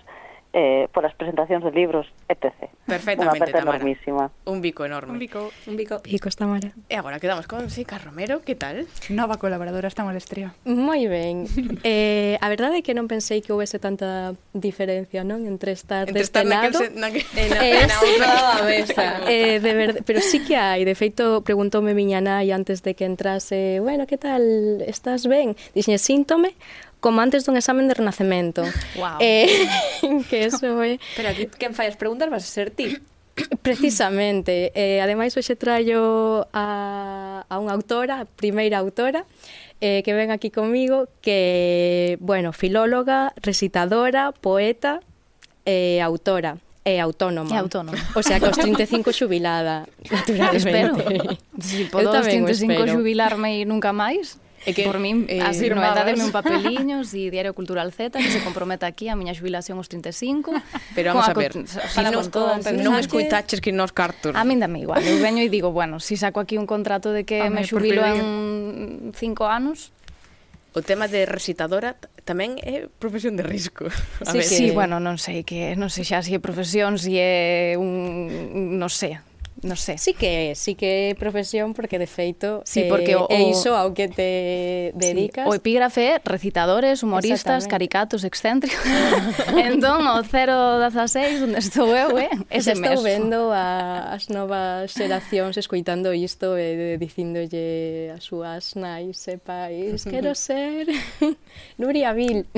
[0.54, 2.52] eh, polas presentacións de libros, etc.
[2.86, 3.78] Perfectamente, Tamara.
[3.78, 4.32] Enormísima.
[4.46, 5.14] Un bico enorme.
[5.14, 6.02] Un bico, un bico.
[6.04, 6.76] Bicos, Tamara.
[6.90, 8.88] E eh, agora quedamos con Sica Romero, que tal?
[9.08, 10.52] Nova colaboradora, estamos estría.
[10.68, 11.48] Moi ben.
[11.88, 15.48] eh, a verdade é que non pensei que houvese tanta diferencia, non?
[15.48, 17.64] Entre estar Entre deste estar lado na que, na que...
[17.64, 19.06] e na, na outra mesa.
[19.32, 20.84] eh, de verdade, pero sí que hai.
[20.84, 24.44] De feito, preguntoume miña nai antes de que entrase, bueno, que tal?
[24.84, 25.56] Estás ben?
[25.72, 26.60] Dixen, síntome
[27.02, 28.64] como antes dun examen de renacemento.
[28.96, 29.20] Wow.
[29.20, 29.68] Eh,
[30.30, 31.02] que eso é...
[31.18, 32.96] Pero aquí quen fai as preguntas vas a ser ti.
[33.66, 34.72] Precisamente.
[34.72, 39.28] Eh, ademais, hoxe traio a, a unha autora, a primeira autora,
[39.82, 45.02] eh, que ven aquí comigo, que, bueno, filóloga, recitadora, poeta,
[45.66, 47.54] eh, autora é autónoma.
[47.54, 47.98] E autónoma.
[48.16, 50.58] O sea, que aos 35 xubilada, naturalmente.
[50.58, 51.38] Espero.
[51.62, 52.94] Si podo aos 35 espero.
[52.98, 57.90] xubilarme e nunca máis, É que, por min, eh, novedademe un papeliño si Diario Cultural
[57.90, 60.54] Z que se comprometa aquí a miña xubilación aos 35
[60.96, 64.38] pero vamos a ver si nos, todas, con, non escuitaches que nos cartos.
[64.38, 67.26] A min dame igual eu veño e digo bueno si saco aquí un contrato de
[67.26, 69.90] que Home, me xubilo en 5 anos.
[70.72, 73.92] O tema de recitadora tamén é profesión de risco.
[74.24, 74.48] A sí, ver.
[74.48, 74.78] sí, que...
[74.78, 78.78] bueno, non sei que non sei xa se si é profesión, se si é un
[78.78, 79.20] non sei,
[79.62, 80.02] non sei.
[80.02, 83.46] Sí que é, sí que é profesión porque de feito sí, porque eh, o, é
[83.46, 85.46] iso ao que te dedicas.
[85.46, 88.82] Sí, o epígrafe é recitadores, humoristas, caricatos, excéntricos.
[89.54, 93.06] entón, o 016, onde estou eu, é eh, ese estou mesmo.
[93.06, 100.02] vendo a, as novas xeracións escoitando isto e eh, dicindolle as súas nais e pais
[100.10, 100.90] quero ser
[101.78, 102.50] Nuria Vil.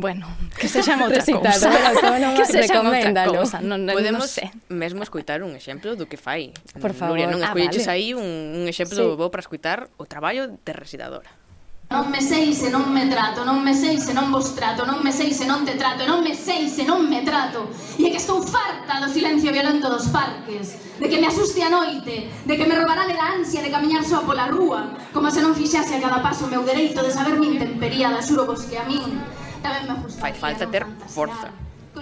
[0.00, 0.24] bueno,
[0.56, 1.68] que sexan outra cousa.
[1.68, 3.44] Recitadora outra recoméndalo.
[3.60, 4.46] Non, non, Podemos no sé.
[4.72, 6.52] mesmo escoitar un exemplo do que fai fai.
[6.80, 7.18] Por favor.
[7.18, 8.06] Nuria, non escolleches ah, vale.
[8.06, 9.18] aí un, un exemplo sí.
[9.18, 11.30] bo para escutar o traballo de residadora.
[11.90, 15.02] Non me sei se non me trato, non me sei se non vos trato, non
[15.02, 17.66] me sei se non te trato, non me sei se non me trato.
[17.98, 21.70] E é que estou farta do silencio violento dos parques, de que me asuste a
[21.74, 25.42] noite, de que me robará de la ansia de camiñar só pola rúa, como se
[25.42, 28.78] non fixase a cada paso o meu dereito de saber mi intempería, xuro vos que
[28.78, 29.18] a min
[29.58, 30.30] tamén me gustaría...
[30.30, 31.50] Fai falta ter forza.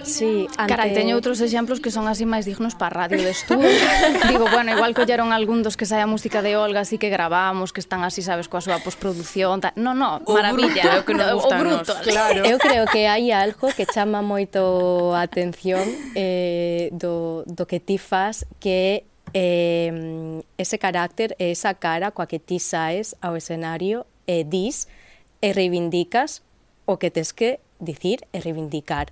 [0.03, 0.69] Sí, ante...
[0.69, 3.65] Carai, teño outros exemplos que son así máis dignos para radio de estudo.
[4.31, 7.81] Digo, bueno, igual colleron algún dos que saia música de Olga, así que gravamos, que
[7.81, 9.59] están así, sabes, coa súa postproducción.
[9.59, 9.73] Ta...
[9.75, 11.01] No, no, o maravilla.
[11.01, 12.45] Bruto, que no, o bruto, claro.
[12.45, 17.97] Eu creo que hai algo que chama moito a atención eh, do, do que ti
[17.97, 24.43] fas, que eh, ese carácter, esa cara coa que ti saes ao escenario e eh,
[24.45, 24.87] dis
[25.41, 26.45] e reivindicas
[26.85, 29.11] o que tes que dicir e reivindicar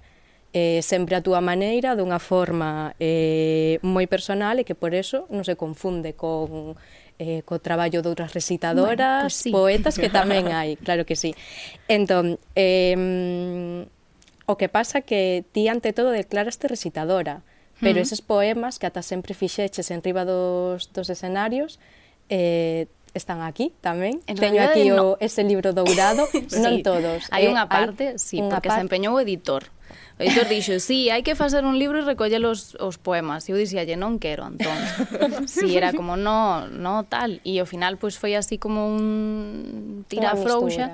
[0.58, 5.46] eh, sempre a túa maneira, dunha forma eh, moi personal e que por eso non
[5.46, 6.74] se confunde con
[7.22, 9.52] eh, co traballo de outras recitadoras, bueno, pues sí.
[9.54, 11.38] poetas que tamén hai, claro que sí.
[11.86, 13.86] Entón, eh,
[14.50, 17.46] o que pasa que ti ante todo declaraste recitadora,
[17.78, 21.78] pero uh eses poemas que ata sempre fixeches en riba dos, dos escenarios
[22.34, 24.26] eh, están aquí tamén.
[24.26, 25.13] En Teño aquí no.
[25.13, 26.58] o, ese libro dourado, sí.
[26.58, 27.30] non todos.
[27.30, 28.82] Hai eh, unha parte, eh, sí, porque parte...
[28.82, 29.77] se empeñou o editor
[30.17, 33.45] O editor dixo, sí, hai que facer un libro e recoller os, os poemas.
[33.45, 34.73] E eu dixía, non quero, entón.
[35.45, 37.38] Si sí, era como, no, no, tal.
[37.45, 40.89] E ao final, pois, pues, foi así como un tira frouxa.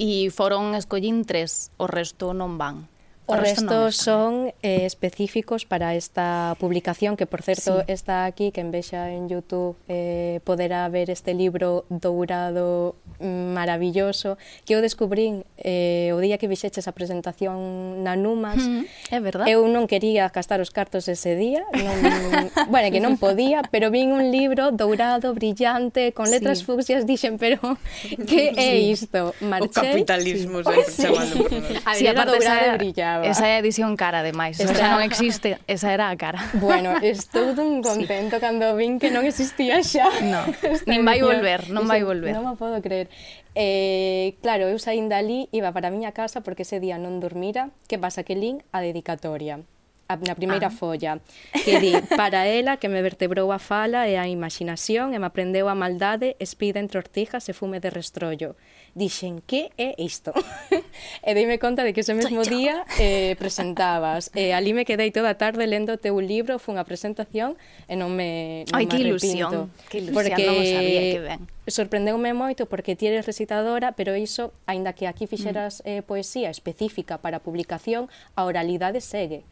[0.00, 2.88] E foron, escollín tres, o resto non van.
[3.26, 7.84] O, resto, resto son eh, específicos para esta publicación, que por certo sí.
[7.88, 14.36] está aquí, que en vexa en Youtube eh, poderá ver este libro dourado mm, maravilloso,
[14.68, 18.60] que eu descubrín eh, o día que vixeches a presentación na Numas.
[18.60, 19.48] Mm, é verdad.
[19.48, 21.96] Eu non quería gastar os cartos ese día, non,
[22.68, 26.68] bueno, que non podía, pero vin un libro dourado, brillante, con letras sí.
[26.68, 27.56] fucsias, dixen, pero
[28.28, 29.32] que é isto?
[29.40, 29.64] Marchei?
[29.64, 30.68] O capitalismo, sí.
[30.68, 31.02] sempre sí.
[31.08, 31.72] chamando por nós.
[31.96, 33.30] Sí, ver, era dourado, brillar esperaba.
[33.30, 34.58] Esa é a edición cara, ademais.
[34.58, 34.72] Esta...
[34.72, 36.40] Esa non existe, esa era a cara.
[36.58, 38.42] Bueno, estou tan contento sí.
[38.42, 40.10] cando vin que non existía xa.
[40.26, 40.42] No,
[40.90, 42.34] nin vai volver, non vai volver.
[42.34, 43.06] Non me podo creer.
[43.54, 47.70] Eh, claro, eu saín dali, iba para a miña casa porque ese día non dormira.
[47.86, 49.62] Que pasa que lín a dedicatoria
[50.08, 50.74] a, na primeira ah.
[50.74, 51.20] folla
[51.64, 55.68] que di para ela que me vertebrou a fala e a imaginación e me aprendeu
[55.68, 58.56] a maldade espida entre ortijas e fume de restrollo
[58.94, 60.32] dixen que é isto?
[61.26, 64.30] E dime conta de que ese mesmo día eh, presentabas.
[64.34, 67.58] E ali me quedei toda a tarde lendo o teu libro fun a presentación
[67.90, 71.40] e non me non Ai, me que ilusión, que ilusión porque non sabía que ben.
[71.66, 75.90] sorprendeume moito porque ti eres recitadora pero iso, aínda que aquí fixeras mm.
[75.90, 78.06] eh, poesía específica para publicación
[78.38, 79.42] a oralidade segue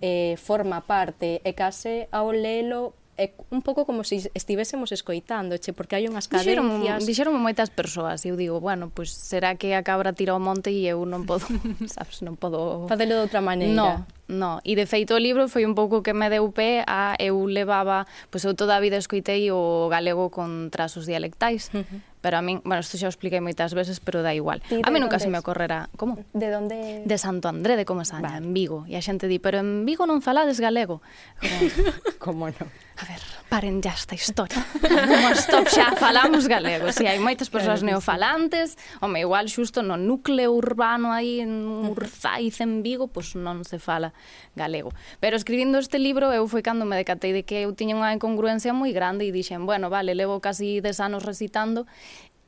[0.00, 5.72] eh, forma parte e case ao lelo é un pouco como se si estivésemos escoitándoche,
[5.72, 7.08] porque hai unhas cadencias...
[7.08, 10.40] Dixeron moitas persoas, e eu digo, bueno, pois pues, será que a cabra tira ao
[10.40, 11.48] monte e eu non podo,
[11.88, 12.84] sabes, non podo...
[12.92, 13.72] Facelo de outra maneira.
[13.72, 14.52] No, no.
[14.68, 18.04] E de feito o libro foi un pouco que me deu pé a eu levaba,
[18.28, 22.38] pois pues, eu toda a vida escoitei o galego con trazos dialectais, uh -huh Pero
[22.38, 24.58] a min, bueno, isto xa o expliquei moitas veces, pero dá igual.
[24.66, 25.86] Ti a mí nunca se me ocorrerá.
[25.94, 26.18] Como?
[26.34, 27.06] De onde?
[27.06, 28.42] De Santo André de Comesaña, vale.
[28.42, 28.82] en Vigo.
[28.90, 30.98] E a xente di, pero en Vigo non falades galego.
[32.18, 32.66] Como, como non?
[32.98, 34.56] A ver, paren ya esta historia.
[34.80, 36.90] Como stop xa, falamos galego.
[36.96, 42.58] Si hai moitas persoas claro, neofalantes, home, igual xusto no núcleo urbano aí en Urzaiz,
[42.64, 44.16] en Vigo, pois pues non se fala
[44.56, 44.96] galego.
[45.20, 48.72] Pero escribindo este libro, eu foi cando me decatei de que eu tiña unha incongruencia
[48.72, 51.84] moi grande e dixen, bueno, vale, levo casi 10 anos recitando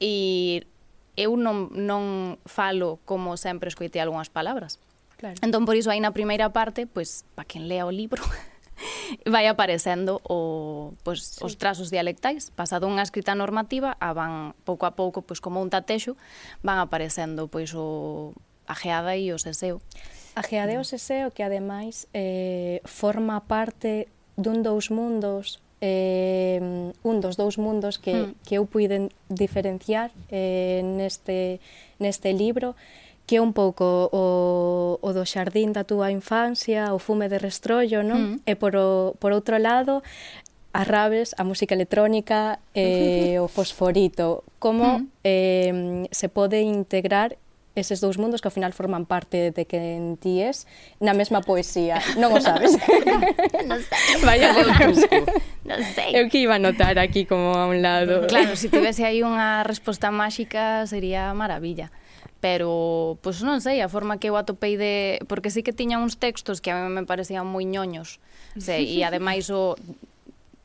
[0.01, 0.67] e
[1.19, 4.79] eu non, non falo como sempre escoitei algunhas palabras.
[5.19, 5.35] Claro.
[5.43, 8.23] Entón, por iso, aí na primeira parte, pois, para quen lea o libro,
[9.27, 11.43] vai aparecendo o, pois, sí.
[11.43, 12.55] os trazos dialectais.
[12.55, 16.15] Pasado unha escrita normativa, a van pouco a pouco, pois, como un tatexo,
[16.63, 18.31] van aparecendo pois, o,
[18.71, 19.83] a geada e o seseo.
[20.39, 24.07] A geada e o seseo que, ademais, eh, forma parte
[24.39, 26.61] dun dous mundos eh,
[27.03, 28.35] un dos dous mundos que, mm.
[28.47, 31.61] que eu puiden diferenciar eh, neste,
[31.99, 32.75] neste libro
[33.29, 38.01] que é un pouco o, o do xardín da túa infancia, o fume de restrollo,
[38.01, 38.41] non?
[38.41, 38.49] Mm.
[38.49, 40.01] E por, o, por outro lado,
[40.73, 45.07] as rabes, a música electrónica, eh, o fosforito, como mm.
[45.29, 47.37] eh, se pode integrar
[47.81, 50.67] eses dous mundos que ao final forman parte de que en ti es
[51.01, 52.03] na mesma poesía.
[52.19, 52.75] Non o sabes?
[53.71, 54.21] non sei.
[54.23, 54.53] Vaya.
[55.65, 56.13] Non sei.
[56.13, 58.27] Eu que iba a notar aquí como a un lado.
[58.27, 61.89] Claro, se si tivese aí unha resposta máxica sería maravilla
[62.39, 66.23] pero pois non sei, a forma que eu atopei de porque sí que tiña uns
[66.23, 68.23] textos que a mí me parecían moi ñoños.
[68.59, 69.75] sei, e ademais o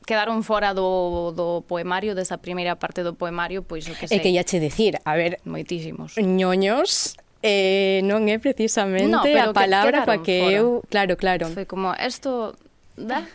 [0.04, 4.18] quedaron fora do, do poemario, desa primeira parte do poemario, pois o que sei.
[4.18, 5.40] É que ia che decir, a ver...
[5.44, 6.14] Moitísimos.
[6.20, 10.84] Ñoños eh, non é precisamente no, a palabra coa que, que eu...
[10.88, 11.48] Claro, claro.
[11.50, 12.56] Foi como, isto...
[12.94, 13.26] Da?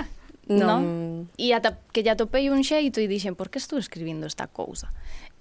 [0.48, 1.28] non.
[1.36, 4.92] E ata que lle atopei un xeito e dixen, por que estou escribindo esta cousa?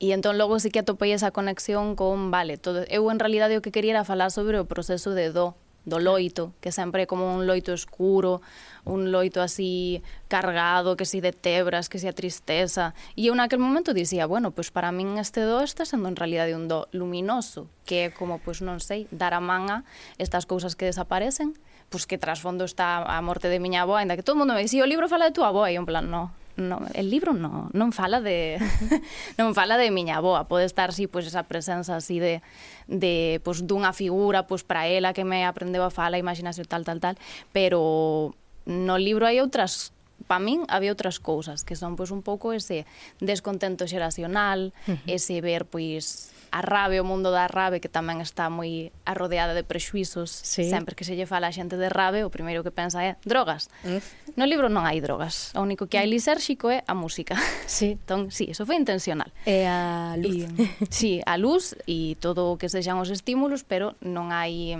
[0.03, 3.63] E entón logo sí que atopei esa conexión con, vale, todo, eu en realidade o
[3.63, 5.55] que quería era falar sobre o proceso de do
[5.87, 8.43] do loito, que sempre é como un loito escuro,
[8.83, 12.91] un loito así cargado, que si de tebras, que si a tristeza.
[13.15, 16.59] E eu naquel momento dicía, bueno, pois para min este do está sendo en realidade
[16.59, 19.77] un do luminoso, que é como, pois non sei, dar a man a
[20.19, 21.55] estas cousas que desaparecen,
[21.87, 24.67] pois que trasfondo está a morte de miña avó, ainda que todo o mundo me
[24.67, 27.69] dice, o libro fala de tua avó, e en plan, no, no, el libro no,
[27.71, 28.57] non fala de
[29.39, 32.41] non fala de miña avoa, pode estar si sí, pois esa presenza así de
[32.89, 36.97] de pois dunha figura pois para ela que me aprendeu a fala, imagínase tal tal
[36.97, 37.15] tal,
[37.53, 38.33] pero
[38.65, 39.93] no libro hai outras
[40.25, 42.89] para min había outras cousas que son pois un pouco ese
[43.21, 44.99] descontento xeracional, uh -huh.
[45.05, 49.61] ese ver pois a rave, o mundo da rave, que tamén está moi arrodeada de
[49.61, 50.33] prexuizos.
[50.33, 50.65] Sí.
[50.65, 53.69] Sempre que se lle fala a xente de rave, o primeiro que pensa é drogas.
[53.85, 54.01] Eh.
[54.33, 55.53] No libro non hai drogas.
[55.53, 57.37] O único que hai lisérxico é a música.
[57.69, 57.93] Sí.
[58.01, 59.29] entón, sí, eso foi intencional.
[59.45, 60.49] E a luz.
[60.57, 64.73] E, sí, a luz e todo o que sexan os estímulos, pero non hai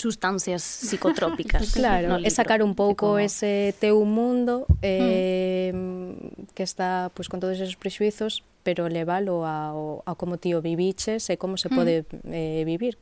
[0.00, 1.72] sustancias psicotrópicas.
[1.76, 2.28] claro, no libro.
[2.28, 3.20] é sacar un pouco como...
[3.20, 6.56] ese teu mundo eh, mm.
[6.56, 11.30] que está pues, con todos esos prexuizos pero leválo ao, ao como ti o viviches
[11.30, 11.76] e como se mm.
[11.78, 12.34] pode mm.
[12.34, 12.98] eh, vivir,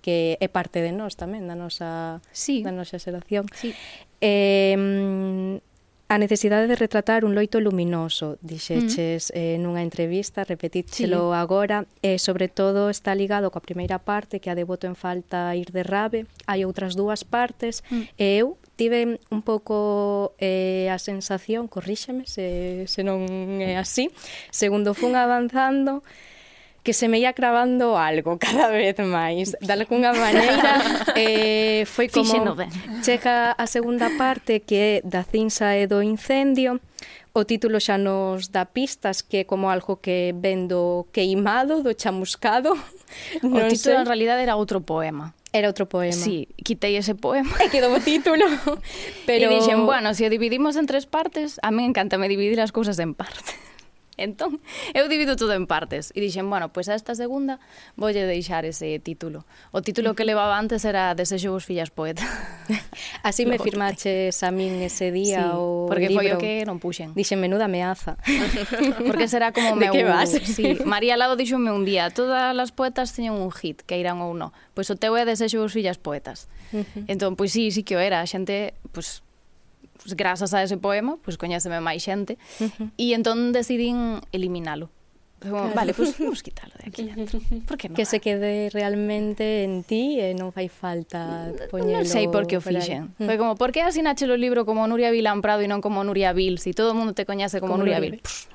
[0.00, 2.64] que é parte de nós tamén, da nosa, sí.
[2.64, 3.44] da nosa xeración.
[3.52, 3.76] Sí.
[4.24, 5.60] Eh,
[6.08, 9.36] a necesidade de retratar un loito luminoso, dixeches mm.
[9.36, 11.36] eh, nunha entrevista, repetíchelo sí.
[11.36, 14.96] agora, e eh, sobre todo está ligado coa primeira parte, que a de voto en
[14.96, 18.16] falta ir de rabe, hai outras dúas partes, mm.
[18.16, 23.26] e eu tive un pouco eh, a sensación, corríxeme se, se non
[23.60, 24.10] é así,
[24.50, 26.02] segundo fun avanzando,
[26.82, 29.54] que se me ia cravando algo cada vez máis.
[29.60, 30.82] De alguna maneira,
[31.14, 32.58] eh, foi como...
[33.06, 36.80] Chega a segunda parte que é da cinza e do incendio,
[37.32, 42.76] O título xa nos dá pistas que é como algo que vendo queimado, do chamuscado.
[43.40, 44.04] O non título sei.
[44.04, 45.32] en realidad era outro poema.
[45.52, 46.16] Era outro poema.
[46.16, 47.52] Sí, quitei ese poema.
[47.60, 48.48] E quedou o título.
[49.28, 49.52] Pero...
[49.52, 52.96] E dixen, bueno, se o dividimos en tres partes, a mí encantame dividir as cousas
[52.96, 53.52] en partes.
[54.20, 54.60] Entón,
[54.92, 57.56] eu divido todo en partes e dixen, bueno, pois pues a esta segunda
[57.96, 59.48] voulle deixar ese título.
[59.72, 62.20] O título que levaba antes era Desexo vos fillas poeta.
[63.22, 66.20] Así me firmaches a min ese día sí, o porque libro.
[66.20, 67.16] foi o que non puxen.
[67.16, 68.20] Dixen menuda ameaza.
[69.08, 69.92] porque será como meu...
[69.92, 70.36] Que vas?
[70.44, 74.36] Sí, María Lado dixome un día, todas as poetas teñen un hit, que irán ou
[74.36, 74.52] non.
[74.76, 76.52] Pois o teu é Desexo vos fillas poetas.
[76.76, 77.08] Uh -huh.
[77.08, 79.24] Entón, pois sí, sí que o era, a xente, pois
[80.02, 82.88] pues, grazas a ese poema, pois pues, coñéceme máis xente, uh -huh.
[82.98, 84.90] e entón decidín eliminalo.
[85.42, 87.40] Como, vale, pois pues, vamos quitalo de aquí dentro.
[87.66, 87.96] Por que non?
[87.98, 91.98] Que se quede realmente en ti e non fai falta poñelo.
[91.98, 93.10] Non sei por que o fixen.
[93.18, 93.26] Mm.
[93.26, 96.30] Foi como, por que asinache o libro como Nuria Vilán Prado e non como Nuria
[96.30, 96.62] Vil?
[96.62, 98.18] Si todo o mundo te coñece como, como Nuria Vil.
[98.18, 98.22] Vil.
[98.22, 98.46] Pff,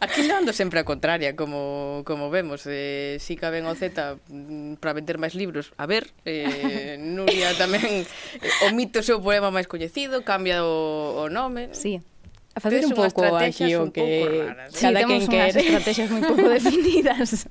[0.00, 2.64] Aquí levando sempre a contraria, como, como vemos.
[2.66, 6.10] Eh, si caben o Z mm, para vender máis libros, a ver.
[6.24, 11.70] Eh, Nuria tamén eh, omite o seu poema máis coñecido, cambia o, o nome.
[11.76, 12.00] Sí.
[12.52, 14.76] A facer un pouco aquí o que raras, eh?
[14.76, 15.56] sí, cada temos quen quer.
[15.56, 17.48] estrategias moi pouco definidas.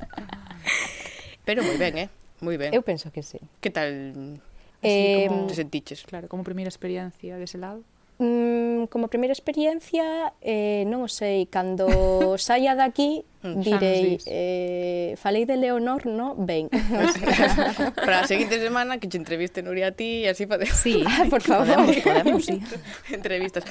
[1.45, 2.09] Pero moi ben, eh?
[2.41, 2.73] Moi ben.
[2.73, 3.41] Eu penso que sí.
[3.61, 4.41] Que tal
[4.81, 6.03] Así eh, como, te sentiches?
[6.03, 7.85] Claro, como primeira experiencia dese lado
[8.21, 11.89] mm, como primeira experiencia, eh, non o sei, cando
[12.37, 16.35] saia daqui Mm, direi eh, falei de Leonor, no?
[16.35, 16.69] Ben.
[17.95, 20.77] Para a seguinte semana que te entreviste Nuria a ti e así podemos.
[20.77, 21.65] Sí, ah, por favor.
[21.65, 22.61] Podemos, podemos sí.
[23.09, 23.63] Entrevistas.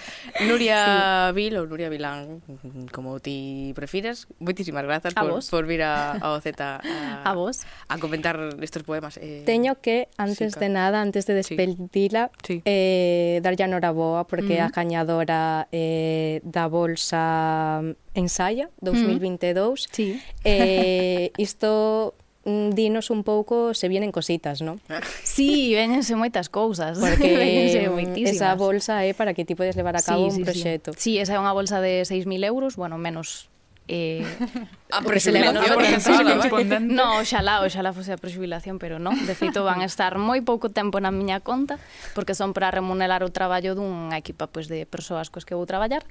[0.43, 1.35] Nuria sí.
[1.39, 5.47] Vil ou Nuria Vilán, mm, como ti prefires, moitísimas grazas por, vos.
[5.47, 6.83] por vir a, a OZ a,
[7.23, 7.63] a, vos.
[7.87, 9.23] a comentar estes poemas.
[9.23, 12.59] Eh, Teño que, antes sí, de nada, antes de despedila, sí.
[12.59, 12.63] sí.
[12.65, 14.75] eh, darlle a Noraboa porque mm a mm-hmm.
[14.75, 17.81] gañadora eh, da bolsa
[18.15, 19.87] Ensaya 2022.
[19.87, 19.95] Mm.
[19.95, 20.23] Sí.
[20.45, 24.81] Eh, isto mm, dinos un pouco se vienen cositas, non?
[25.25, 26.99] Sí, véñense moitas cousas.
[27.03, 30.39] Porque véñense mm, esa bolsa é para que ti podes levar a cabo sí, sí,
[30.39, 30.91] un proxecto.
[30.95, 30.99] Sí.
[30.99, 33.51] sí, esa é unha bolsa de 6.000 euros, bueno, menos
[33.89, 34.25] eh,
[34.91, 40.43] a prexubilación no, oxalá, oxalá fose a prexubilación pero non, de feito van estar moi
[40.43, 41.81] pouco tempo na miña conta
[42.13, 46.05] porque son para remunerar o traballo dunha equipa pois, de persoas coas que vou traballar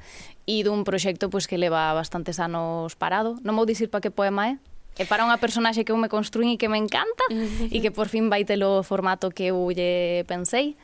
[0.47, 3.37] e dun proxecto pois, que leva bastantes anos parado.
[3.45, 4.53] Non vou dicir para que poema é
[4.99, 7.23] é para unha personaxe que eu me construín e que me encanta
[7.71, 10.75] e que por fin vai ter o formato que eu lle pensei.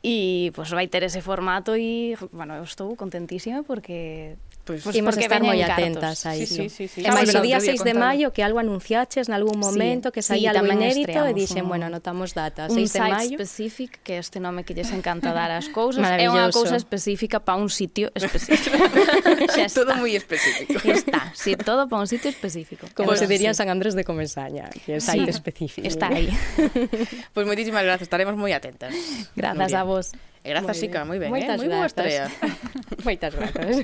[0.00, 5.16] E pois vai ter ese formato e bueno, eu estou contentísima porque Pois, pues, Imos
[5.16, 6.44] estar moi atentas aí.
[6.44, 7.00] Sí, sí, sí, sí.
[7.00, 10.52] E máis o día 6 de maio que algo anunciaches nalgún momento sí, que saía
[10.52, 13.16] sí, algo inédito e dixen, un, bueno, anotamos data, 6 de maio.
[13.16, 16.04] Un site specific, que este nome que lles encanta dar as cousas.
[16.04, 18.76] É unha cousa específica para un sitio específico.
[19.56, 19.72] xa.
[19.72, 20.84] Todo moi específico.
[20.84, 22.84] Está, sí, todo para un sitio específico.
[22.92, 23.64] Como se diría sí.
[23.64, 25.40] San Andrés de Comesaña, que é site sí.
[25.40, 25.88] específico.
[25.88, 26.28] Está aí.
[26.28, 28.92] pois pues moitísimas grazas, estaremos moi atentas.
[29.32, 30.12] Grazas a vos.
[30.44, 31.66] E grazas, moi Sica, moi ben, Moitas eh?
[31.66, 32.30] Moi boa estrella.
[33.04, 33.76] Moitas grazas.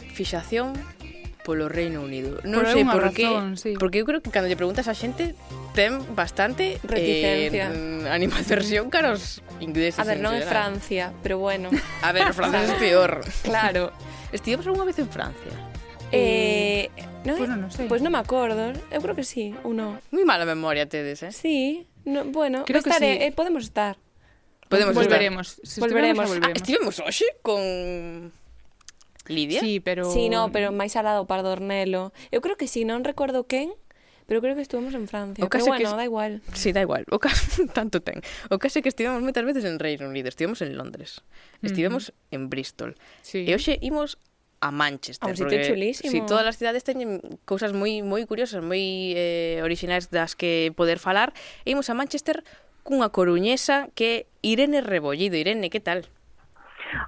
[0.00, 0.72] certa fixación
[1.44, 2.42] polo Reino Unido.
[2.42, 3.78] Non por sei por que, sí.
[3.78, 5.38] porque eu creo que cando lle preguntas a xente
[5.78, 10.02] ten bastante eh, reticencia, eh, animación cara aos ingleses.
[10.02, 11.70] A ver, non en Francia, pero bueno.
[12.02, 13.22] A ver, Francia é peor.
[13.46, 13.94] Claro.
[14.34, 15.54] Estivemos algunha vez en Francia.
[16.10, 16.90] Eh,
[17.22, 17.86] no, pois non, no sei.
[17.86, 18.74] Pois pues non me acordo.
[18.90, 20.02] Eu creo que sí, ou non.
[20.10, 21.30] Moi mala memoria tedes, eh?
[21.30, 21.86] Sí.
[22.02, 23.30] No, bueno, creo estaré, que sí.
[23.30, 23.94] eh, podemos estar.
[24.66, 25.62] Podemos volveremos.
[25.62, 25.66] Estar.
[25.66, 26.26] Si volveremos.
[26.26, 26.50] volveremos.
[26.50, 28.34] Ah, estivemos hoxe con
[29.28, 29.60] Lidia?
[29.60, 30.10] Sí, pero...
[30.10, 32.12] Sí, no, pero máis alado lado, Pardornelo.
[32.30, 33.72] Eu creo que sí, non recordo quen,
[34.26, 35.44] pero creo que estuvemos en Francia.
[35.44, 35.96] O caso pero bueno, que...
[35.96, 36.32] da igual.
[36.52, 37.06] Sí, da igual.
[37.10, 37.62] O caso...
[37.78, 38.20] tanto ten.
[38.50, 41.22] O caso é que estivemos moitas veces en Reino Unido, estivemos en Londres,
[41.62, 42.34] estivemos mm -hmm.
[42.36, 42.90] en Bristol.
[43.22, 43.46] Sí.
[43.46, 44.18] E hoxe imos
[44.60, 45.26] a Manchester.
[45.26, 46.10] A un sitio chulísimo.
[46.10, 50.98] Si todas as cidades teñen cousas moi moi curiosas, moi eh, orixinais das que poder
[50.98, 51.30] falar,
[51.62, 52.42] e imos a Manchester
[52.82, 55.38] cunha coruñesa que é Irene Rebollido.
[55.38, 56.10] Irene, que tal?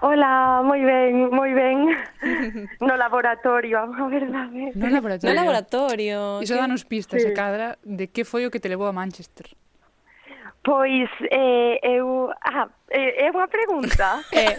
[0.01, 1.97] Hola, moi ben, moi ben.
[2.81, 4.73] No laboratorio, a verdade.
[4.75, 5.35] No laboratorio.
[5.35, 6.43] No laboratorio.
[6.43, 6.61] Iso que...
[6.61, 7.29] danos pistas, sí.
[7.29, 9.47] a cadra, de que foi o que te levou a Manchester.
[10.63, 12.31] Pois, eh, eu...
[12.45, 14.21] Ah, eh, é unha pregunta.
[14.35, 14.57] Eh.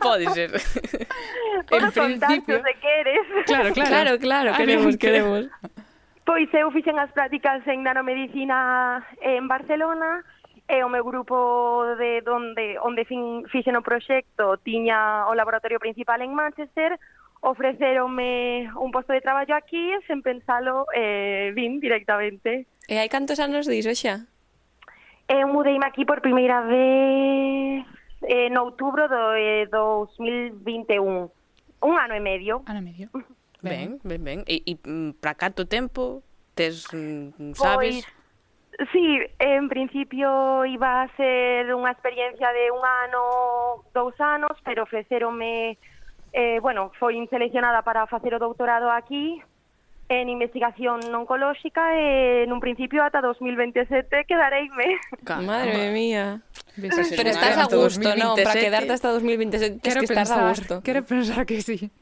[0.00, 0.50] Pode ser.
[1.68, 2.58] Podo en principio...
[2.64, 3.24] se queres.
[3.46, 5.42] Claro, claro, claro, claro queremos, queremos.
[6.24, 10.39] Pois eu fixen as prácticas en nanomedicina en Barcelona, e
[10.70, 16.22] e o meu grupo de donde onde fin, fixen o proxecto tiña o laboratorio principal
[16.22, 16.94] en Manchester
[17.40, 22.70] ofreceronme un posto de traballo aquí e sen pensalo eh, vin directamente.
[22.86, 24.30] E hai cantos anos diso xa?
[25.26, 27.82] Eu mudeime aquí por primeira vez
[28.28, 31.02] eh, en outubro do eh, 2021.
[31.80, 32.62] Un ano e medio.
[32.70, 33.08] Ano e medio.
[33.60, 34.40] Ben, ben, ben.
[34.48, 36.24] E, e mm, para canto tempo?
[36.56, 38.00] Tes, mm, sabes?
[38.00, 38.19] Pois,
[38.92, 45.76] Sí, en principio iba a ser unha experiencia de un ano, dous anos, pero ofrecerome,
[46.32, 49.36] eh, bueno, foi seleccionada para facer o doutorado aquí,
[50.10, 54.98] en investigación oncolóxica e nun principio ata 2027 quedareime.
[55.44, 56.42] Madre mía.
[56.74, 58.34] Pero estás a gusto, non?
[58.34, 60.74] Para quedarte hasta 2027 quero que estás pensar, a gusto.
[60.82, 61.92] Quero pensar que sí.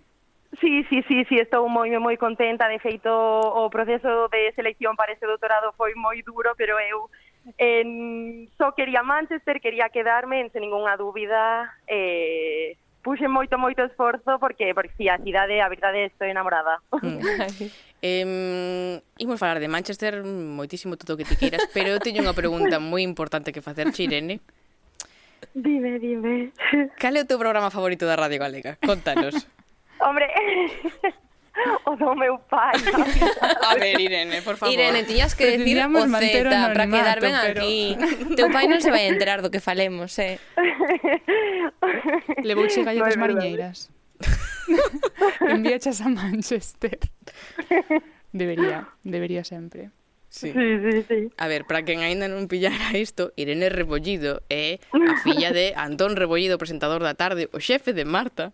[0.60, 5.14] Sí, sí, sí, sí, estou moi moi contenta, de feito o proceso de selección para
[5.14, 7.06] ese doutorado foi moi duro, pero eu
[7.56, 12.74] en, só quería Manchester, quería quedarme, en sen ninguna dúbida, eh,
[13.06, 16.82] puxe moito moito esforzo porque porque si sí, a cidade, a verdade, estou enamorada.
[18.02, 22.34] eh, imos falar de Manchester moitísimo todo o que ti queiras, pero eu teño unha
[22.34, 24.42] pregunta moi importante que facer, Chirene.
[25.54, 26.50] Dime, dime.
[26.98, 28.74] Cal é o teu programa favorito da Radio Galega?
[28.82, 29.46] Contanos.
[30.00, 30.26] Hombre,
[31.86, 32.74] o do meu pai.
[33.66, 34.72] A ver, Irene, por favor.
[34.72, 37.62] Irene, tiñas que decir o Z para quedar ben pero...
[37.62, 37.96] aquí.
[38.36, 40.38] Teu pai non se vai enterar do que falemos, eh.
[42.46, 43.90] Levou che galletas no, mariñeiras.
[45.40, 46.98] Envíachas a Manchester.
[48.32, 49.90] Debería, debería sempre.
[50.28, 50.52] Sí.
[50.52, 51.32] Sí, sí, sí.
[51.38, 56.20] A ver, para quen aínda non pillara isto, Irene Rebollido é a filla de Antón
[56.20, 58.52] Rebollido, presentador da tarde, o xefe de Marta.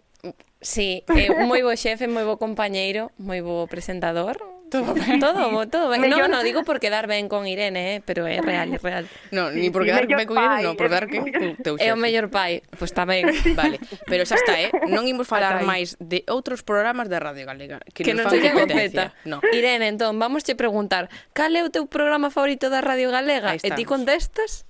[0.64, 4.40] Sí, eh, moi bo xefe, moi bo compañeiro, moi bo presentador.
[4.72, 5.20] Todo ben.
[5.20, 6.00] Todo, bo, todo ben.
[6.00, 6.30] Mellor...
[6.30, 9.04] No, no digo por quedar ben con Irene, eh, pero é real, é real.
[9.30, 11.20] No, ni por quedar ben con Irene, no, por dar que
[11.62, 11.84] teu xefe.
[11.84, 13.28] É o mellor pai, pois pues tamén.
[13.52, 13.76] Vale,
[14.08, 14.72] pero xa está, eh.
[14.88, 17.84] Non imos falar máis de outros programas de Radio Galega.
[17.92, 19.12] Que, que nos fan competencia.
[19.12, 19.28] competencia.
[19.28, 19.44] No.
[19.52, 23.52] Irene, entón, vamos che preguntar, cal é o teu programa favorito da Radio Galega?
[23.60, 24.64] E ti contestas?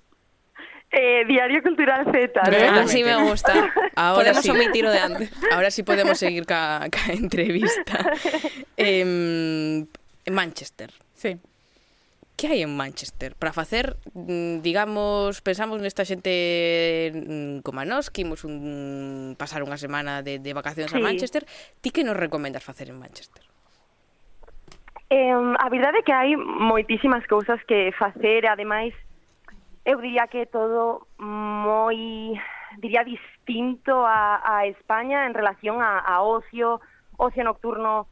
[0.96, 2.40] Eh, Diario Cultural Z.
[2.40, 2.80] ¿no?
[2.80, 3.52] Así ah, me gusta.
[3.96, 4.50] Ahora podemos sí.
[4.50, 5.32] omitir lo de antes.
[5.50, 8.12] Ahora sí podemos seguir ca, ca entrevista.
[8.76, 9.84] Eh,
[10.30, 10.90] Manchester.
[11.14, 11.38] Sí.
[12.36, 18.10] Que hai en Manchester para facer, mm, digamos, pensamos nesta xente mm, como a nós
[18.10, 20.98] que imos un, pasar unha semana de, de vacacións sí.
[20.98, 21.46] a Manchester,
[21.78, 23.46] ti que nos recomendas facer en Manchester?
[25.14, 28.90] Eh, a verdade é que hai moitísimas cousas que facer, ademais
[29.84, 32.34] eu diría que é todo moi
[32.80, 36.80] diría distinto a, a España en relación a, a ocio,
[37.16, 38.08] ocio nocturno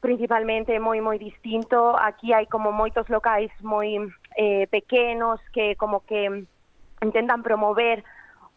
[0.00, 1.96] principalmente moi moi distinto.
[1.96, 3.96] Aquí hai como moitos locais moi
[4.36, 6.44] eh, pequenos que como que
[7.00, 8.04] intentan promover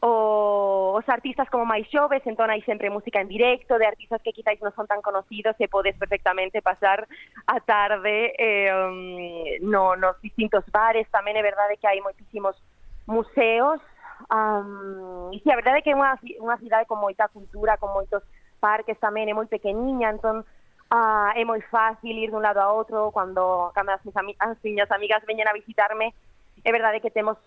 [0.04, 4.36] o os artistas como máis xoves, entón hai sempre música en directo, de artistas que
[4.36, 7.08] quizáis non son tan conocidos e podes perfectamente pasar
[7.48, 12.60] a tarde eh, no, nos distintos bares, tamén é verdade que hai moitísimos
[13.08, 13.80] museos,
[14.28, 17.80] um, e si sí, a verdade é que é unha, unha cidade con moita cultura,
[17.80, 18.22] con moitos
[18.60, 20.44] parques tamén, é moi pequeniña, entón
[20.92, 24.92] uh, é moi fácil ir dun lado a outro, cando, cando as, mis, as miñas
[24.92, 26.12] amigas veñen a visitarme,
[26.60, 27.40] é verdade que temos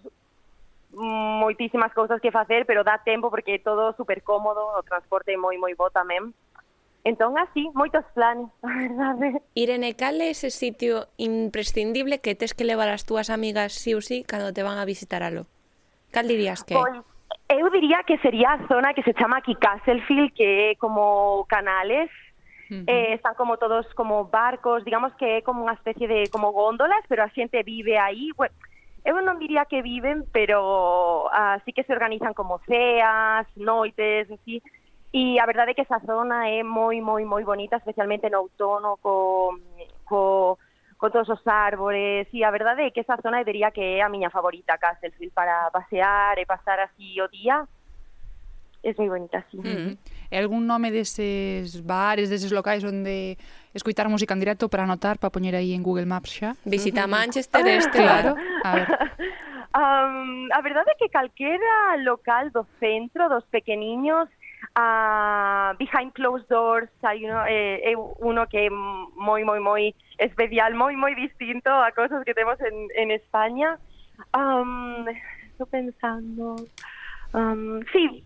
[0.97, 5.37] moitísimas cousas que facer, pero dá tempo porque é todo super cómodo, o transporte é
[5.37, 6.33] moi moi bo tamén.
[7.07, 9.39] Entón, así, moitos planes, a verdade.
[9.55, 14.03] Irene, cal é ese sitio imprescindible que tes que levar as túas amigas sí ou
[14.03, 15.47] sí cando te van a visitar alo?
[16.11, 16.99] Cal dirías que Pois,
[17.53, 22.11] eu diría que sería a zona que se chama aquí Castlefield, que é como canales,
[22.67, 22.85] Uh -huh.
[22.91, 26.99] eh, están como todos como barcos, digamos que é como unha especie de como góndolas,
[27.07, 28.35] pero a xente vive aí.
[28.35, 28.51] Bueno,
[29.07, 34.59] eu non diría que viven, pero ah, así que se organizan como ceas, noites, así,
[35.15, 38.99] e a verdade é que esa zona é moi, moi, moi bonita, especialmente no outono,
[38.99, 39.55] co,
[40.03, 40.59] co,
[40.99, 44.03] con todos os árbores, e a verdade é que esa zona eu diría que é
[44.03, 47.63] a miña favorita, Castlefield, para pasear e pasar así o día,
[48.83, 49.63] es moi bonita, sí.
[49.63, 49.93] Mm -hmm.
[50.31, 53.39] E algún nome deses bares, deses locais onde
[53.75, 56.57] escoitar música en directo para anotar, para poñer aí en Google Maps xa?
[56.65, 57.15] Visita uh -huh.
[57.17, 57.99] Manchester este.
[58.03, 58.89] Claro, a ver.
[59.81, 64.29] um, a verdade é que calquera local do centro, dos pequeniños,
[64.77, 70.75] uh, behind closed doors hai uno, eh, é uno que é moi, moi, moi especial,
[70.75, 73.79] moi, moi distinto a cosas que temos en, en España.
[74.35, 75.05] Um,
[75.53, 76.57] estou pensando...
[77.35, 78.25] Um, sí,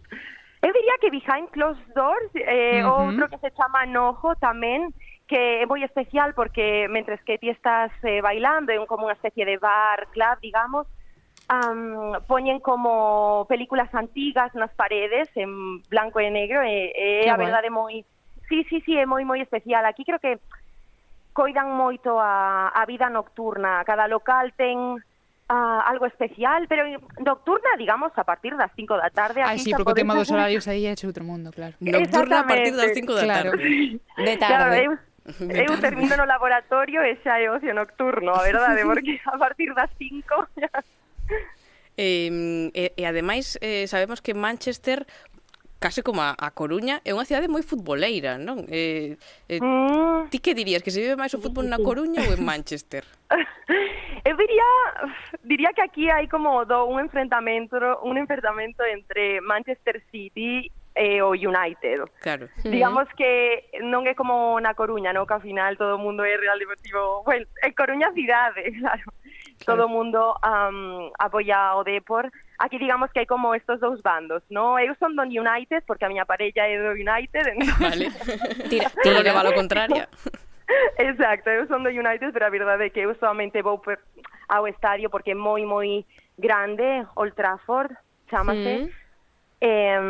[0.62, 3.06] Eu diría que Behind Closed Doors, eh, uh -huh.
[3.06, 4.92] outro que se chama Nojo tamén,
[5.26, 9.48] que é moi especial porque mentres que ti estás eh, bailando en como unha especie
[9.48, 10.84] de bar, club, digamos,
[11.50, 17.30] um, poñen como películas antigas nas paredes en blanco e negro eh, eh, e, e
[17.30, 18.04] a verdade moi
[18.48, 19.86] sí, sí, sí, é moi moi especial.
[19.86, 20.38] Aquí creo que
[21.32, 23.82] coidan moito a, a vida nocturna.
[23.86, 24.98] Cada local ten
[25.51, 26.86] Uh, algo especial, pero
[27.18, 29.42] nocturna, digamos, a partir das 5 da tarde.
[29.42, 31.74] Ai, sí, porque o tema dos horarios aí é outro mundo, claro.
[31.80, 33.98] Nocturna a partir das 5 da tarde.
[33.98, 34.46] De tarde.
[34.46, 39.36] Claro, eu, eu termino no laboratorio e xa é ocio nocturno, a verdade, porque a
[39.36, 40.46] partir das 5
[41.96, 45.05] Eh, e, e ademais eh, sabemos que Manchester
[45.81, 48.68] case como a, a Coruña, é unha cidade moi futboleira, non?
[48.68, 49.16] Eh,
[49.49, 50.28] eh, mm.
[50.28, 53.03] Ti que dirías, que se vive máis o fútbol na Coruña ou en Manchester?
[54.28, 54.68] Eu diría,
[55.43, 60.68] diría que aquí hai como do, un enfrentamento, un enfrentamento entre Manchester City
[61.01, 62.05] e o United.
[62.20, 62.48] Claro.
[62.62, 65.24] Digamos que non é como na Coruña, no?
[65.24, 67.24] que ao final todo o mundo é Real Deportivo...
[67.24, 69.09] Bueno, en Coruña cidade, claro.
[69.09, 69.64] claro.
[69.64, 72.28] Todo o mundo um, apoia o Depor.
[72.61, 74.76] Aquí digamos que hai como estos dous bandos, no?
[74.76, 77.57] Eu son do United, porque a miña parella é do United.
[77.57, 77.80] Entonces...
[77.80, 78.07] Vale.
[78.68, 80.05] Tira, todo que va lo contrario.
[81.01, 83.98] Exacto, eu son do United, pero a verdade é que eu solamente vou per,
[84.53, 86.05] ao estadio porque é moi, moi
[86.36, 87.96] grande, Old Trafford,
[88.28, 88.84] chamase.
[88.84, 88.99] Mm.
[89.61, 90.00] Eh,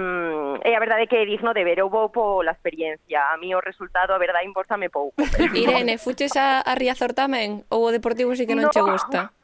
[0.62, 3.50] e a verdade é que é digno de ver, eu vou pola experiencia, a mí
[3.50, 5.18] o resultado a verdade importame pouco.
[5.54, 8.74] Irene, fuches a, a Riazor tamén ou o Deportivo si que non no.
[8.74, 9.34] che gusta?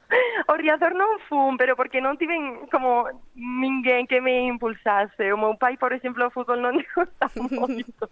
[0.46, 5.34] O Riazor non fun, pero porque non tiven como ninguén que me impulsase.
[5.34, 8.07] O meu pai, por exemplo, o fútbol non lle gusta moito.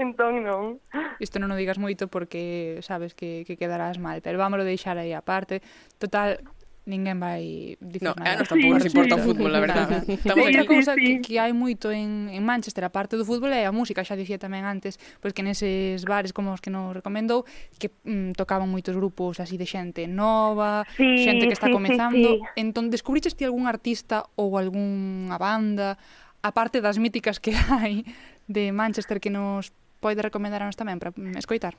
[0.00, 0.80] entón non.
[1.20, 5.12] Isto non o digas moito porque sabes que, que quedarás mal, pero vámoslo deixar aí
[5.12, 5.60] aparte.
[6.00, 6.40] Total,
[6.86, 8.40] ninguén vai dicir no, nada.
[8.40, 10.06] A tampouco nos importa sí, o fútbol, a verdade.
[10.06, 13.50] Estamos Outra cousa sí, que, que hai moito en, en Manchester, a parte do fútbol,
[13.50, 16.94] é a música, xa dicía tamén antes, pois que neses bares como os que nos
[16.94, 17.42] recomendou,
[17.82, 22.38] que mm, tocaban moitos grupos así de xente nova, sí, xente que está sí, comezando.
[22.38, 22.62] Sí, sí.
[22.62, 25.98] Entón, descubriches ti algún artista ou algunha banda,
[26.40, 28.06] aparte das míticas que hai
[28.46, 31.74] de Manchester que nos pode recomendar a nos tamén para mm, escoitar?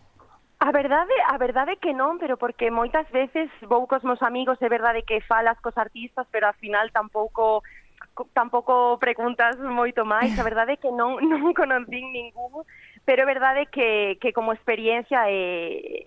[0.68, 4.68] A verdade, a verdade que non, pero porque moitas veces vou cos meus amigos, é
[4.68, 7.64] verdade que falas cos artistas, pero ao final tampouco
[8.36, 12.68] tampouco preguntas moito máis, a verdade é que non non conocín ningún,
[13.08, 16.04] pero é verdade que que como experiencia é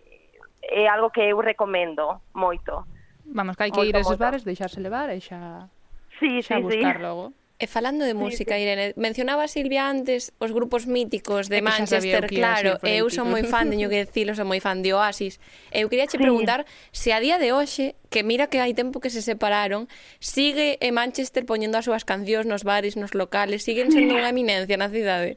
[0.61, 2.85] é algo que eu recomendo moito.
[3.33, 4.25] Vamos, que hai que moito, ir a esos moito.
[4.29, 5.73] bares, deixarse levar e xa
[6.21, 7.05] Sí, xa sí, buscar sí.
[7.09, 7.33] logo.
[7.61, 13.13] E falando de música, Irene, mencionaba Silvia antes os grupos míticos de Manchester, claro, eu
[13.13, 15.37] son moi fan, teño que decirlo, son moi fan de Oasis.
[15.69, 16.25] Eu quería che sí.
[16.25, 19.93] preguntar se a día de hoxe, que mira que hai tempo que se separaron,
[20.25, 24.81] sigue eh, Manchester poñendo as súas cancións nos bares, nos locales, siguen sendo unha eminencia
[24.81, 25.37] na cidade.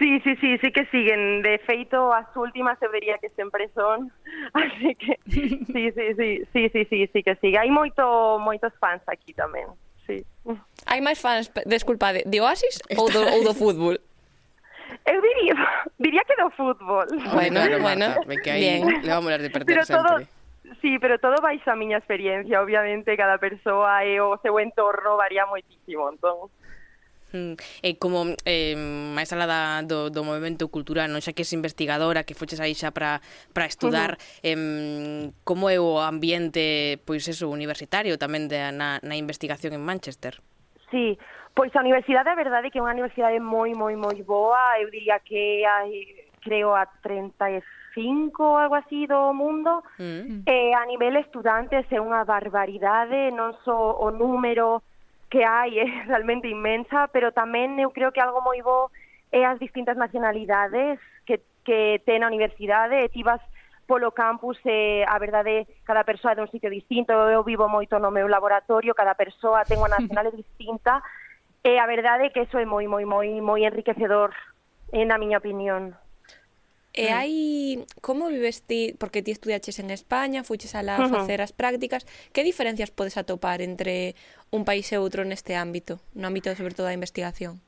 [0.00, 1.44] Sí, sí, sí, sí que siguen.
[1.44, 4.08] De feito, as últimas eu diría que sempre son.
[4.56, 7.60] Así que sí, sí, sí, sí, sí, sí, sí que sigue.
[7.60, 9.68] Hai moito moitos fans aquí tamén
[10.08, 10.24] sí.
[10.88, 14.00] Hai máis fans, desculpa, de Oasis ou do, ou do fútbol?
[15.04, 15.56] Eu diría,
[16.00, 17.06] diría que do fútbol.
[17.36, 19.04] Bueno, claro, bueno, Marta, que aí bien.
[19.04, 20.26] le vamos a de perder pero sempre.
[20.80, 25.44] Sí, pero todo vais a miña experiencia, obviamente, cada persoa e o seu entorno varía
[25.44, 26.48] moitísimo, entón.
[27.32, 28.76] E como eh,
[29.12, 32.90] máis alada do, do movimento cultural, non xa que es investigadora, que foches aí xa
[32.90, 33.20] para
[33.68, 34.48] estudar, uh -huh.
[34.48, 40.40] eh, como é o ambiente pois eso, universitario tamén de, na, na investigación en Manchester?
[40.90, 41.18] Sí,
[41.52, 44.88] pois a universidade a verdade é que é unha universidade moi, moi, moi boa, eu
[44.88, 47.60] diría que hai, creo a 35
[48.40, 50.04] ou algo así do mundo, mm.
[50.04, 50.40] -hmm.
[50.46, 54.80] eh, a nivel estudantes é unha barbaridade, non só o número,
[55.30, 58.90] que hai é realmente inmensa, pero tamén eu creo que algo moi bo
[59.30, 60.98] é as distintas nacionalidades
[61.28, 63.40] que, que ten a universidade, e ti vas
[63.88, 68.12] polo campus e a verdade cada persoa é dun sitio distinto, eu vivo moito no
[68.12, 71.00] meu laboratorio, cada persoa ten unha nacional distinta,
[71.64, 74.32] e a verdade é que eso é moi, moi, moi, moi enriquecedor,
[74.92, 75.96] na miña opinión.
[76.98, 77.14] E mm.
[77.14, 77.34] hai,
[78.02, 81.14] como vives ti, porque ti estudiaches en España, fuches a la uh -huh.
[81.14, 82.02] facer as prácticas,
[82.34, 84.18] que diferencias podes atopar entre
[84.50, 87.62] un país e outro neste ámbito, no ámbito sobre todo da investigación?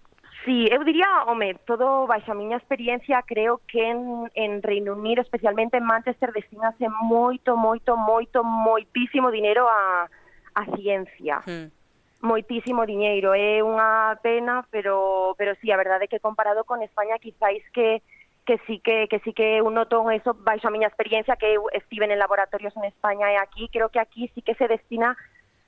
[0.44, 5.22] Sí, eu diría, home, todo baixo a miña experiencia, creo que en, en Reino Unido,
[5.22, 10.08] especialmente en Manchester, destinase moito, moito, moito, moitísimo dinero a,
[10.58, 11.44] a ciencia.
[11.46, 11.70] Mm.
[12.26, 17.22] Moitísimo diñeiro, é unha pena, pero, pero sí, a verdade é que comparado con España,
[17.22, 18.02] quizáis que
[18.46, 21.68] que sí que que sí que eu noto eso baixo a miña experiencia que eu
[21.72, 25.16] estive en laboratorios en España e aquí, creo que aquí sí que se destina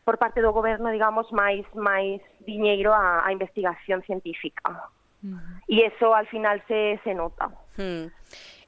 [0.04, 4.90] por parte do goberno, digamos, máis máis diñeiro a, a investigación científica.
[5.22, 5.56] Uh -huh.
[5.70, 7.50] E eso al final se se nota.
[7.78, 8.10] Hmm.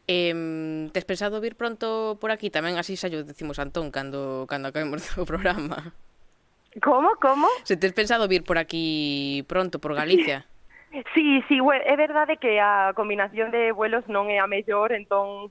[0.06, 4.68] Eh, tes pensado vir pronto por aquí tamén así xa yo decimos Antón cando cando
[4.68, 5.96] acabemos o programa.
[6.82, 7.46] Como, como?
[7.62, 10.46] Se tes pensado vir por aquí pronto por Galicia?
[11.14, 15.50] Sí, sí, é verdade que a combinación de vuelos non é a mellor, entón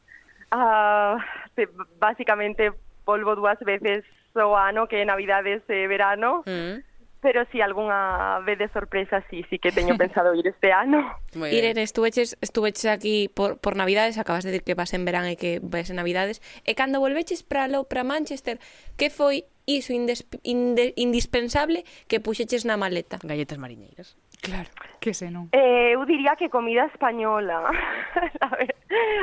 [0.51, 1.67] ah, uh,
[1.99, 2.71] basicamente
[3.03, 6.47] volvo dúas veces o ano que é Navidades e verano.
[6.47, 11.15] Mm pero si algunha vez de sorpresa sí, sí que teño pensado ir este ano.
[11.33, 15.39] Irene, estuveches, estuveches aquí por, por Navidades, acabas de dir que vas en verán e
[15.39, 18.59] que vas en Navidades, e cando volveches para lo para Manchester,
[18.99, 23.23] que foi iso indes, inde, indispensable que puxeches na maleta?
[23.23, 24.19] Galletas mariñeiras.
[24.43, 24.67] Claro,
[24.99, 25.47] que se non.
[25.55, 27.63] Eh, eu diría que comida española,
[28.43, 28.75] a, ver,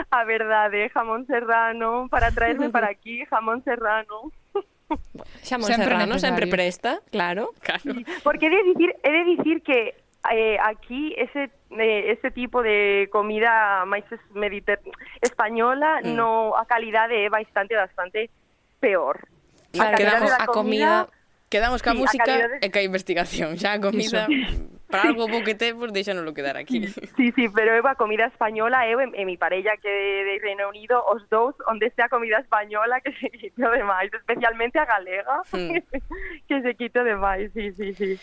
[0.08, 4.32] a verdade, jamón serrano, para traerme para aquí, jamón serrano.
[5.44, 7.84] Xamón sempre Serrano sempre presta, claro, claro.
[7.84, 9.94] Sí, porque he de dicir, he de dicir que
[10.32, 14.80] eh, aquí ese eh, ese tipo de comida máis mediter
[15.20, 16.16] española mm.
[16.16, 18.32] no a calidade é bastante bastante
[18.80, 19.20] peor.
[19.70, 22.56] Claro, a, quedamos, a comida, comida quedamos ca sí, música a calidade...
[22.64, 24.26] e ca investigación, xa a comida
[24.90, 26.88] para algo bo que temos, deixanoslo quedar aquí.
[27.16, 30.38] Sí, sí, pero eu a comida española, eu e, e mi parella que de, de
[30.38, 35.42] Reino Unido, os dous, onde sea comida española que se quito demais, especialmente a galega,
[35.52, 35.78] mm.
[36.48, 38.20] que se quito demais, sí, sí, sí.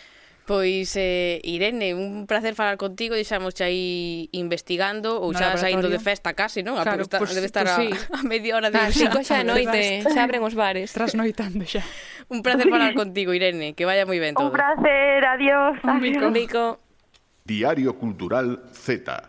[0.48, 6.00] Pois, eh, Irene, un placer falar contigo, deixamos xa aí investigando, ou xa saindo de
[6.00, 6.80] festa case, non?
[6.80, 7.92] Claro, está, pues, debe estar pues, a, sí.
[8.16, 8.80] a media hora de...
[8.80, 10.96] Ah, cinco xa a noite, xa abren os bares.
[10.96, 11.84] Trasnoitando xa.
[12.32, 14.48] Un placer falar contigo, Irene, que vaya moi ben todo.
[14.48, 15.76] Un placer, adiós.
[15.84, 16.24] Un bico.
[16.24, 16.64] Un bico.
[17.44, 19.20] Diario Cultural Z.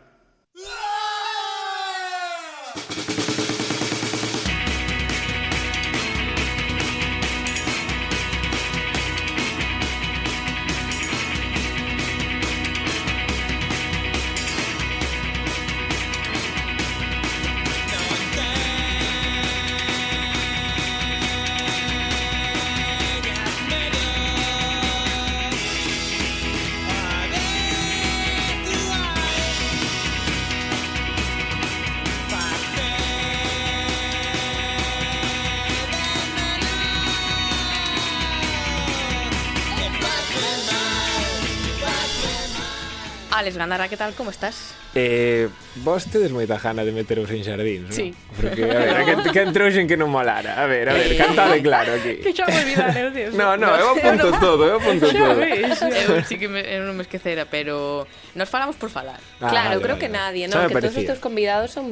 [43.39, 44.75] Alex Gandarra, que tal, como estás?
[44.93, 45.47] Eh,
[45.79, 48.11] vos tedes moita gana de meteros en xardín, sí.
[48.35, 50.59] Porque, a ver, a que, que entrouxen que non molara.
[50.59, 52.19] A ver, a ver, cantade claro aquí.
[52.19, 53.31] Que xa me olvidare, Dios.
[53.37, 55.39] No, no, eu apunto todo, eu apunto xa todo.
[55.39, 58.03] ves, Eu sí que me, eu non me esquecera, pero
[58.35, 59.23] Nos falamos por falar.
[59.39, 60.67] Ah, Claro, vale, creo vale, que nadie, non?
[60.67, 61.87] Que todos estes convidados son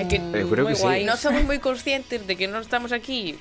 [0.00, 1.06] é que, eu creo moi que guais sí.
[1.06, 3.36] Non somos moi conscientes de que non estamos aquí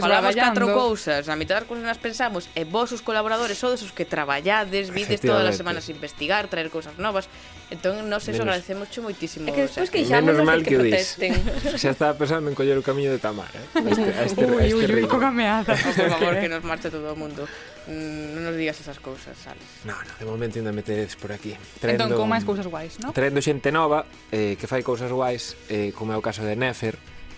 [0.00, 3.92] falamos catro cousas, a mitad das cousas nas pensamos, e vos os colaboradores sodes os
[3.94, 7.30] que traballades, vides todas as semanas investigar, traer cousas novas.
[7.70, 9.48] Entón, nos eso agradecemos moitísimo.
[9.48, 11.32] É que despois que xa menos mal que, que protesten.
[11.34, 11.80] Dis.
[11.82, 14.68] Xa estaba pensando en coller o camiño de Tamar, eh, a Este, a este, ui,
[14.74, 15.64] ui, ui, co gameada.
[15.64, 17.48] Por favor, que nos marche todo o mundo.
[17.84, 19.84] Mm, non nos digas esas cousas, Alex.
[19.84, 21.52] No, no, de momento ainda metedes por aquí.
[21.80, 23.12] Traendo, entón, con máis cousas guais, non?
[23.12, 26.96] Traendo xente nova, eh, que fai cousas guais, eh, como é o caso de Nefer,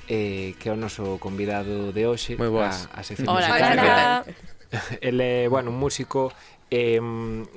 [0.09, 2.89] eh, que é o noso convidado de hoxe Moi boas.
[2.93, 4.35] A, a sección Hola, musical.
[5.01, 6.33] Ele é, bueno, un músico
[6.71, 7.01] eh,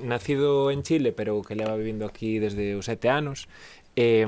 [0.02, 3.48] nacido en Chile, pero que leva vivindo aquí desde os sete anos.
[3.96, 4.26] Eh,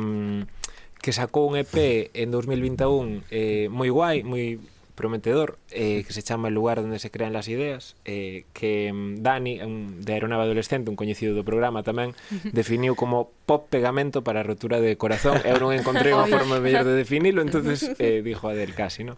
[1.02, 4.62] que sacou un EP en 2021 eh, moi guai, moi
[4.94, 9.22] prometedor eh, que se chama El lugar onde se crean las ideas eh, que mm,
[9.22, 12.12] Dani, un, de Aeronave Adolescente un coñecido do programa tamén
[12.52, 15.40] definiu como pop pegamento para rotura de corazón.
[15.48, 19.16] Eu non encontrei unha forma mellor de definilo entonces eh, dixo a del casi no?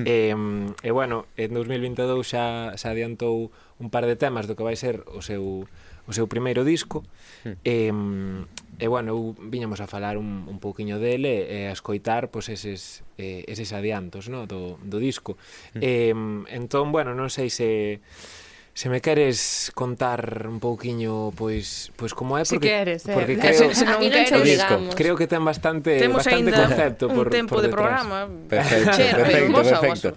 [0.00, 4.78] eh, e bueno, en 2022 xa, xa adiantou un par de temas do que vai
[4.78, 5.68] ser o seu
[6.06, 7.02] o seu primeiro disco.
[7.44, 7.58] Hmm.
[7.66, 7.90] E,
[8.78, 13.02] e bueno, eu viñamos a falar un, un pouquiño dele e a escoitar pois, eses,
[13.18, 14.46] eh, eses adiantos no?
[14.46, 15.36] do, do disco.
[15.74, 15.82] Hmm.
[15.82, 16.14] E,
[16.54, 18.00] entón, bueno, non sei se...
[18.76, 23.16] Se me queres contar un pouquiño pois pois como é porque si queres, eh.
[23.16, 24.92] porque eh, creo, se, se non queres, digamos.
[24.92, 28.28] Creo que ten bastante Temos bastante concepto por tempo por de programa.
[28.28, 29.80] Perfecto, perfecto, perfecto.
[29.80, 30.10] perfecto.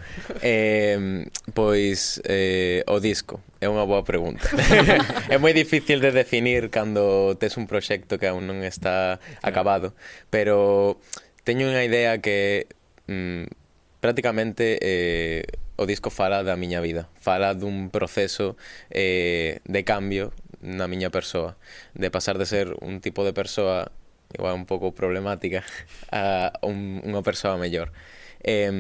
[0.44, 1.24] Eh,
[1.56, 4.48] pois eh, o disco É unha boa pregunta.
[5.28, 9.92] é moi difícil de definir cando tes un proxecto que aún non está acabado,
[10.32, 10.96] pero
[11.44, 12.72] teño unha idea que
[13.12, 13.52] mm,
[14.00, 15.44] prácticamente eh,
[15.76, 18.56] o disco fala da miña vida, fala dun proceso
[18.96, 20.32] eh, de cambio
[20.64, 21.60] na miña persoa,
[21.92, 23.92] de pasar de ser un tipo de persoa
[24.32, 25.68] igual un pouco problemática
[26.16, 27.92] a un, unha persoa mellor.
[28.40, 28.72] Eh,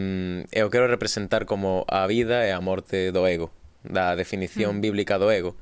[0.55, 3.51] eu quero representar como a vida e a morte do ego
[3.83, 4.81] da definición mm.
[4.81, 5.55] bíblica do ego.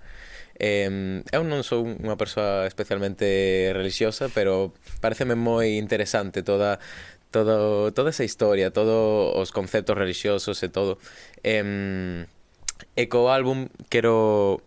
[0.58, 6.82] Eh, eu non sou unha persoa especialmente religiosa, pero pareceme moi interesante toda
[7.30, 10.98] todo toda esa historia, todos os conceptos religiosos e todo.
[11.46, 12.26] Eh,
[12.98, 14.62] e co álbum quero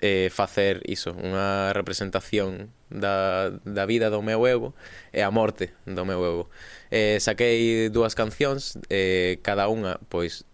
[0.00, 4.74] eh, facer iso, unha representación da, da vida do meu ego
[5.12, 6.44] e a morte do meu ego.
[6.90, 10.44] Eh, saquei dúas cancións, eh, cada unha pois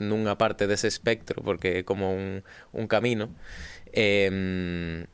[0.00, 2.40] nunha parte dese espectro porque é como un,
[2.72, 3.28] un camino
[3.92, 5.04] eh,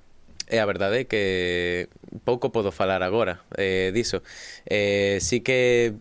[0.47, 1.91] e a verdade é que
[2.23, 4.23] pouco podo falar agora eh, diso.
[4.67, 5.95] Eh, sí que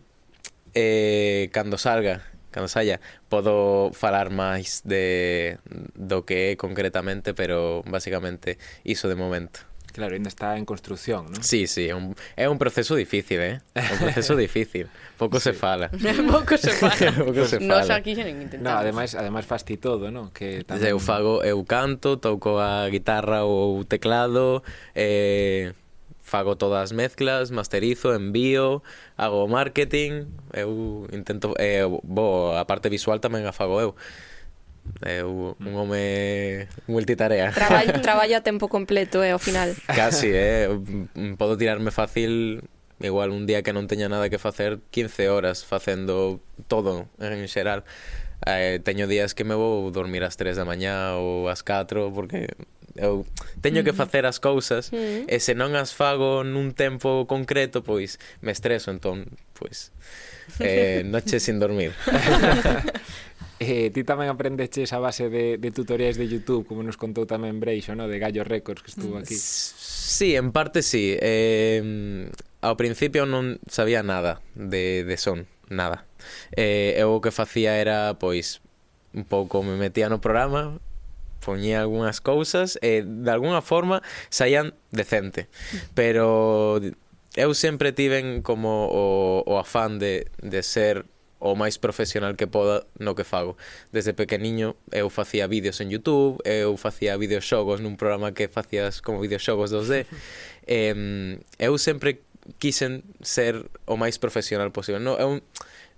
[0.74, 2.22] eh, cando salga
[2.54, 5.58] cando saia podo falar máis de
[5.98, 9.66] do que é concretamente pero basicamente iso de momento
[9.96, 11.40] claro, ainda está en construción, non?
[11.40, 13.64] Sí, sí, é un, é un proceso difícil, eh?
[13.72, 14.92] Un proceso difícil.
[15.16, 15.48] Pouco sí.
[15.48, 15.88] se fala.
[16.36, 17.12] Pouco se fala.
[17.24, 17.80] Pouco se fala.
[17.80, 18.68] Nos aquí xa nin intentamos.
[18.68, 20.28] No, ademais, ademais faz ti todo, non?
[20.36, 20.92] Que tamén...
[20.92, 24.60] Eu fago, eu canto, toco a guitarra ou teclado,
[24.92, 25.72] eh,
[26.20, 28.84] fago todas as mezclas, masterizo, envío,
[29.16, 33.96] hago marketing, eu intento eh, bo, a parte visual tamén a fago eu.
[35.04, 35.74] É un mm.
[35.74, 37.52] home multitarea.
[37.52, 39.74] Traballo, traballo a tempo completo, é, eh, ao final.
[39.86, 40.68] Casi, é.
[40.70, 42.64] Eh, podo tirarme fácil
[43.00, 47.84] igual un día que non teña nada que facer 15 horas facendo todo en xeral
[48.48, 52.48] eh, teño días que me vou dormir ás 3 da mañá ou ás 4 porque
[52.96, 53.28] eu
[53.60, 54.00] teño que mm.
[54.00, 55.24] facer as cousas mm -hmm.
[55.28, 59.92] e se non as fago nun tempo concreto, pois me estreso, entón, pois
[60.60, 61.92] eh, noche sin dormir.
[63.58, 67.56] Eh, ti tamén aprendeste esa base de, de tutoriais de YouTube, como nos contou tamén
[67.56, 68.04] Breixo, no?
[68.04, 69.32] de Gallo Records que estuvo aquí.
[69.36, 71.16] Sí, en parte sí.
[71.16, 72.28] Eh,
[72.60, 76.04] ao principio non sabía nada de, de son, nada.
[76.52, 78.60] Eh, eu o que facía era, pois,
[79.16, 80.76] un pouco me metía no programa,
[81.40, 85.48] poñía algunhas cousas e de alguna forma saían decente.
[85.96, 86.84] Pero
[87.32, 92.88] eu sempre tiven como o, o afán de, de ser o máis profesional que poda
[92.96, 93.56] no que fago.
[93.92, 99.20] Desde pequeniño eu facía vídeos en YouTube, eu facía videoxogos nun programa que facías como
[99.20, 100.08] videoxogos 2D.
[100.66, 102.24] eh, eu sempre
[102.58, 105.02] quixen ser o máis profesional posible.
[105.02, 105.42] Non, eu,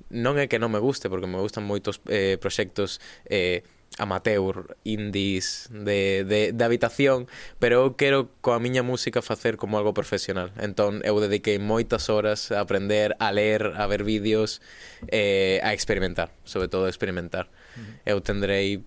[0.09, 3.62] non é que non me guste, porque me gustan moitos eh, proxectos eh,
[3.99, 7.27] amateur, indies, de, de, de habitación,
[7.59, 10.55] pero eu quero coa miña música facer como algo profesional.
[10.57, 14.63] Entón, eu dediquei moitas horas a aprender, a ler, a ver vídeos,
[15.11, 17.51] eh, a experimentar, sobre todo a experimentar.
[18.07, 18.83] Eu tendrei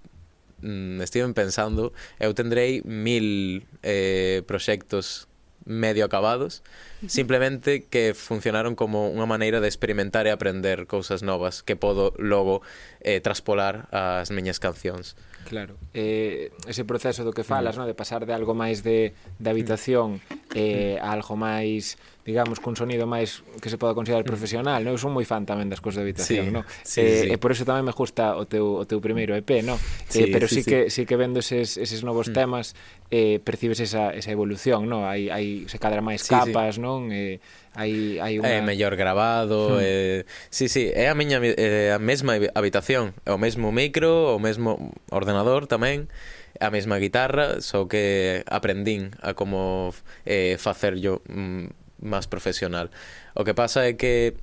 [0.61, 5.30] mm, estive pensando, eu tendrei mil eh, proxectos
[5.65, 6.63] medio acabados,
[7.07, 12.61] simplemente que funcionaron como unha maneira de experimentar e aprender cousas novas que podo logo
[13.01, 15.15] eh, traspolar ás miñas cancións.
[15.47, 15.75] Claro.
[15.93, 17.51] Eh, ese proceso do que mm.
[17.51, 17.85] falas, no?
[17.85, 20.55] de pasar de algo máis de, de habitación mm.
[20.55, 24.31] eh, a algo máis, digamos, cun sonido máis que se poda considerar mm.
[24.31, 26.61] profesional, no, Eu son moi fan tamén das cousas de habitación, sí, no.
[26.83, 27.27] Sí, eh, sí.
[27.33, 29.75] E por eso tamén me gusta o teu, o teu primeiro EP, no?
[29.75, 31.03] Eh, sí, eh, pero sí, sí, que, sí.
[31.03, 32.35] sí que vendo eses, eses novos mm.
[32.35, 32.73] temas
[33.11, 35.03] eh, percibes esa, esa evolución, no.
[35.09, 36.83] Hai, hai, se cadra máis sí, capas, sí.
[36.83, 37.11] non?
[37.11, 37.43] Eh,
[37.75, 38.49] hai, hai unha...
[38.49, 39.83] É mellor grabado, hmm.
[39.83, 40.19] eh,
[40.49, 44.91] sí, sí, é a miña eh, a mesma habitación, é o mesmo micro, o mesmo
[45.11, 46.11] ordenador tamén,
[46.59, 49.95] a mesma guitarra, só que aprendín a como
[50.27, 52.91] eh, facer yo mm, máis profesional.
[53.33, 54.35] O que pasa é que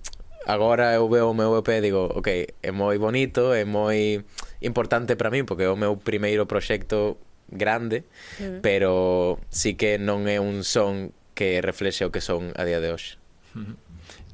[0.48, 4.24] agora eu veo o meu EP e digo, ok, é moi bonito, é moi
[4.64, 7.20] importante para min, porque é o meu primeiro proxecto
[7.50, 8.04] grande,
[8.40, 8.60] mm.
[8.64, 12.90] pero sí que non é un son que reflexe o que son a día de
[12.90, 13.14] hoxe.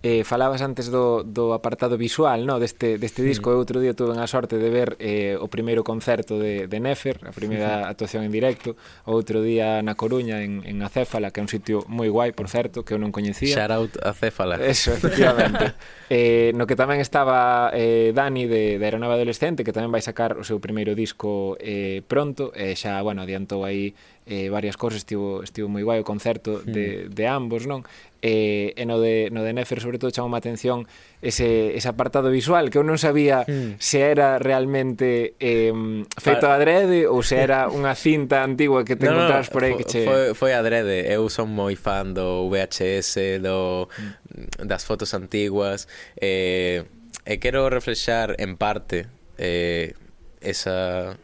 [0.04, 2.60] Eh, falabas antes do, do apartado visual no?
[2.60, 3.52] deste, deste disco, mm.
[3.52, 7.24] eu outro día tuve a sorte de ver eh, o primeiro concerto de, de Nefer,
[7.24, 8.76] a primeira actuación en directo
[9.08, 12.84] outro día na Coruña en, en Acéfala, que é un sitio moi guai por certo,
[12.84, 15.72] que eu non coñecía Shout out Acéfala Eso, efectivamente
[16.12, 20.36] eh, No que tamén estaba eh, Dani de, de Aeronave Adolescente que tamén vai sacar
[20.36, 23.96] o seu primeiro disco eh, pronto e eh, xa, bueno, adiantou aí
[24.26, 26.72] eh, varias cosas, estivo, estivo moi guai o concerto hmm.
[26.72, 27.84] de, de ambos, non?
[28.24, 30.88] Eh, e no de, no de Nefer, sobre todo, chamou má atención
[31.20, 33.76] ese, ese apartado visual, que eu non sabía mm.
[33.76, 35.76] se era realmente eh,
[36.16, 36.56] feito a...
[36.56, 40.08] adrede ou se era unha cinta antigua que te no, encontras por aí que che...
[40.08, 44.64] Foi, foi adrede, eu son moi fan do VHS, do, hmm.
[44.64, 45.84] das fotos antiguas,
[46.16, 46.88] eh,
[47.28, 49.04] e quero reflexar en parte
[49.36, 49.92] eh,
[50.40, 51.20] esa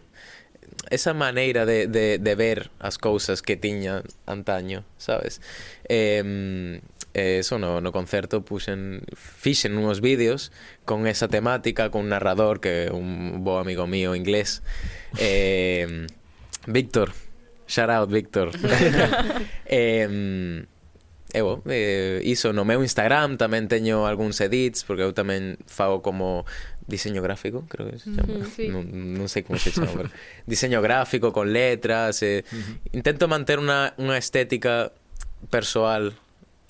[0.91, 5.41] esa maneira de, de, de ver as cousas que tiña antaño, sabes?
[5.89, 6.81] Eh,
[7.15, 10.53] eh, eso no, no concerto puxen fixen uns vídeos
[10.85, 14.63] con esa temática con un narrador que é un bo amigo mío inglés
[15.19, 16.07] eh,
[16.67, 17.11] Víctor
[17.67, 18.55] shout out Víctor
[19.67, 20.67] eh,
[21.33, 26.03] E bo, eh, iso no meu Instagram tamén teño algúns edits porque eu tamén fago
[26.03, 26.43] como
[26.91, 28.45] diseño gráfico, creo que se llama.
[28.55, 28.69] Sí.
[28.69, 30.11] no, no, sé cómo se llama, pero
[30.47, 32.23] diseño gráfico con letras.
[32.23, 32.45] Eh.
[32.53, 32.79] Uh -huh.
[32.93, 34.93] Intento manter una, una estética
[35.49, 36.13] personal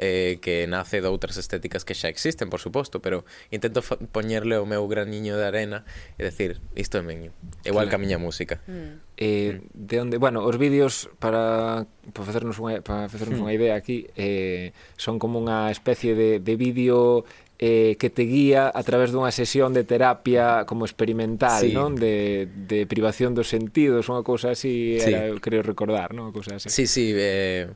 [0.00, 4.64] eh, que nace de outras estéticas que xa existen, por suposto, pero intento poñerle o
[4.64, 5.84] meu graniño de arena
[6.16, 7.36] e decir, isto é meño,
[7.68, 7.88] igual claro.
[7.92, 8.64] que a miña música.
[8.64, 8.96] Mm.
[9.20, 9.76] Eh, mm.
[9.76, 11.84] de onde, bueno, os vídeos para
[12.16, 13.44] para facernos unha para facernos mm.
[13.44, 17.28] unha idea aquí eh, son como unha especie de, de vídeo
[17.60, 21.76] eh, que te guía a través dunha sesión de terapia como experimental, sí.
[21.76, 21.92] non?
[21.92, 25.12] De, de privación dos sentidos, unha cousa así, sí.
[25.12, 26.32] era, creo recordar, non?
[26.32, 26.72] Unha cousa así.
[26.72, 27.68] Sí, sí, eh,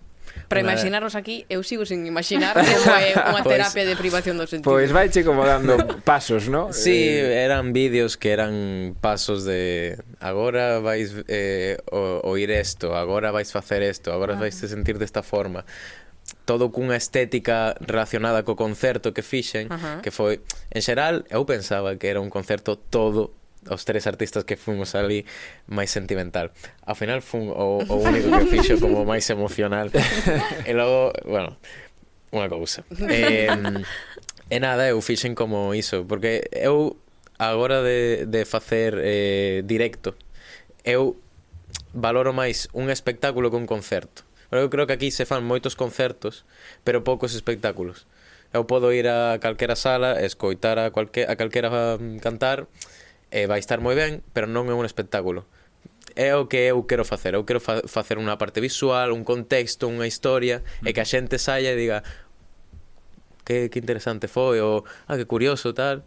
[0.49, 4.49] Para imaginaros aquí, eu sigo sin imaginar como é unha pois- terapia de privación dos
[4.49, 4.73] sentidos.
[4.73, 5.77] Pois pues vaiche como dando
[6.09, 6.73] pasos, non?
[6.73, 7.45] Sí, eh...
[7.45, 13.85] eran vídeos que eran pasos de agora vais eh, o, oír isto, agora vais facer
[13.85, 14.41] isto, agora ah.
[14.41, 15.69] vais te sentir desta forma
[16.45, 19.99] todo cunha estética relacionada co concerto que fixen, uh -huh.
[20.01, 20.41] que foi,
[20.73, 23.33] en xeral, eu pensaba que era un concerto todo
[23.71, 25.25] os tres artistas que fomos ali
[25.69, 26.53] máis sentimental.
[26.85, 29.89] Ao final fun o, o único que fixo como máis emocional.
[30.69, 31.57] e logo, bueno,
[32.29, 32.85] unha cousa.
[33.09, 33.49] Eh,
[34.53, 37.01] e nada, eu fixen como iso, porque eu
[37.41, 40.15] agora de, de facer eh, directo,
[40.85, 41.17] eu
[41.97, 44.24] valoro máis un espectáculo que un concerto.
[44.51, 46.45] Pero Eu creo que aquí se fan moitos concertos,
[46.83, 48.07] pero poucos espectáculos.
[48.55, 52.71] Eu podo ir a calquera sala, escoitar a, cualque, a calquera mm, cantar,
[53.35, 55.43] e vai estar moi ben, pero non é un espectáculo.
[56.15, 57.35] É o que eu quero facer.
[57.35, 61.43] Eu quero fa facer unha parte visual, un contexto, unha historia, e que a xente
[61.43, 62.07] saia e diga
[63.43, 66.07] que, que interesante foi, ou ah, que curioso, tal.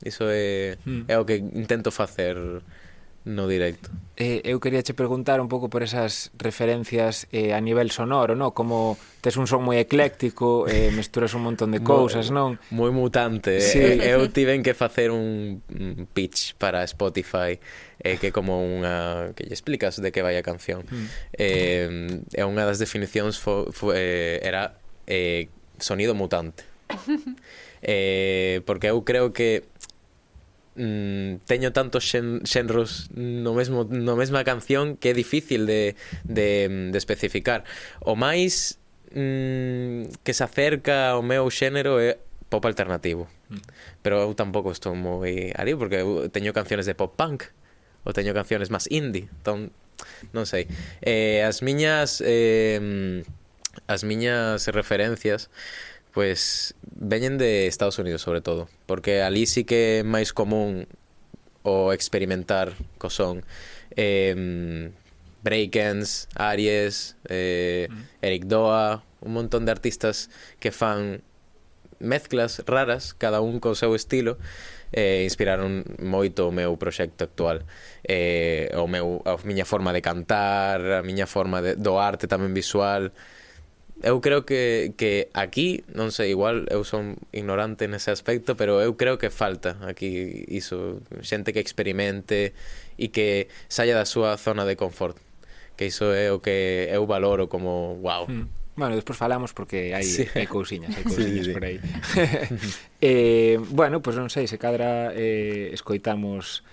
[0.00, 1.04] Iso é, mm.
[1.08, 2.40] é o que intento facer
[3.24, 3.90] no directo.
[4.16, 8.52] Eh, eu quería che preguntar un pouco por esas referencias eh, a nivel sonoro, no?
[8.52, 12.60] Como tes un son moi ecléctico, eh, mesturas un montón de cousas, non?
[12.68, 13.58] Moi mutante.
[13.58, 13.64] Eh.
[13.64, 13.80] Sí.
[13.80, 15.64] Eh, eu tiven que facer un
[16.12, 17.56] pitch para Spotify
[17.98, 19.32] eh, que como unha...
[19.32, 20.84] que lle explicas de que vai a canción.
[20.84, 21.06] Mm.
[21.40, 24.76] Eh, e unha das definicións fo, fo, eh, era
[25.08, 25.48] eh,
[25.80, 26.68] sonido mutante.
[27.82, 29.64] eh, porque eu creo que
[30.76, 35.94] mm, teño tantos xen, xenros no mesmo no mesma canción que é difícil de,
[36.24, 37.64] de, de especificar.
[38.02, 38.78] O máis
[39.14, 42.18] mm, que se acerca ao meu xénero é
[42.50, 43.26] pop alternativo.
[43.50, 43.62] Mm.
[44.02, 47.50] Pero eu tampouco estou moi ali porque eu teño canciones de pop punk
[48.04, 49.72] ou teño canciones máis indie, entón
[50.34, 50.66] non sei.
[51.00, 53.18] Eh, as miñas eh, mm,
[53.86, 55.50] as miñas referencias
[56.14, 60.86] Pues veñen de Estados Unidos sobre todo, porque ali sí que é máis común
[61.66, 63.42] o experimentar co son.
[63.98, 64.94] Eh,
[65.44, 68.02] Breakens, Aries, eh, mm.
[68.22, 71.20] Eric Doa, un montón de artistas que fan
[72.00, 74.38] mezclas raras, cada un co seu estilo,
[74.92, 77.66] eh, inspiraron moito o meu proxecto actual.
[78.06, 82.56] Eh, o meu, a miña forma de cantar, a miña forma de, do arte tamén
[82.56, 83.12] visual,
[84.02, 88.98] eu creo que, que aquí, non sei, igual eu son ignorante nese aspecto, pero eu
[88.98, 92.52] creo que falta aquí iso, xente que experimente
[92.98, 95.16] e que saia da súa zona de confort.
[95.78, 98.26] Que iso é o que eu valoro como wow.
[98.26, 98.64] Mm.
[98.76, 100.26] Bueno, despois falamos porque hai, sí.
[100.34, 101.54] hai cousiñas, hai cousiñas sí, sí.
[101.54, 101.78] por aí.
[103.00, 106.66] eh, bueno, pois pues non sei, se cadra eh, escoitamos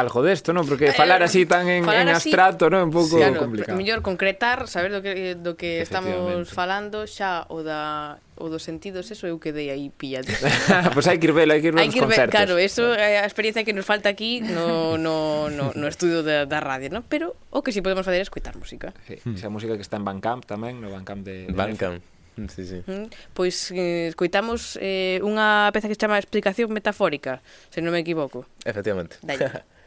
[0.00, 0.64] algo desto, non?
[0.64, 2.88] Porque falar eh, así tan en, falar en abstracto, non?
[2.88, 3.76] Un pouco sí, claro, complicado.
[3.76, 9.12] Mellor concretar, saber do que, do que estamos falando xa o da o dos sentidos,
[9.12, 10.32] eso eu quedei aí pillado.
[10.32, 12.32] pois pues hai que ir velo, hai que ir hai que ir concertos.
[12.32, 16.48] Claro, eso é a experiencia que nos falta aquí no, no, no, no estudio da,
[16.48, 17.04] da radio, ¿no?
[17.04, 18.96] pero o que si podemos fazer é escutar música.
[19.04, 21.52] Sí, esa música que está en Bandcamp tamén, no Bandcamp de...
[21.52, 22.00] de Bandcamp.
[22.00, 22.20] F.
[22.48, 22.82] Sí, sí.
[22.86, 28.00] Mm, pois eh, escoitamos eh, unha peza que se chama Explicación Metafórica, se non me
[28.00, 28.48] equivoco.
[28.64, 29.20] Efectivamente.
[29.20, 29.60] Dalle.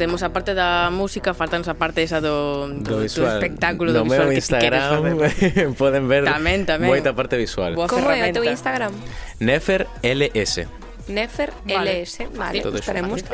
[0.00, 3.36] temos a parte da música, faltanos a parte esa do, do, do, visual.
[3.36, 6.88] espectáculo, no do visual meu que ti queres Instagram poden ver Tamén, tamén.
[6.88, 7.76] moita parte visual.
[7.76, 8.56] Boa Como é o teu ferramenta.
[8.56, 8.92] Instagram?
[9.44, 10.64] Nefer LS.
[11.12, 12.00] Nefer Vale.
[12.00, 13.20] LS, vale, Todo estaremos.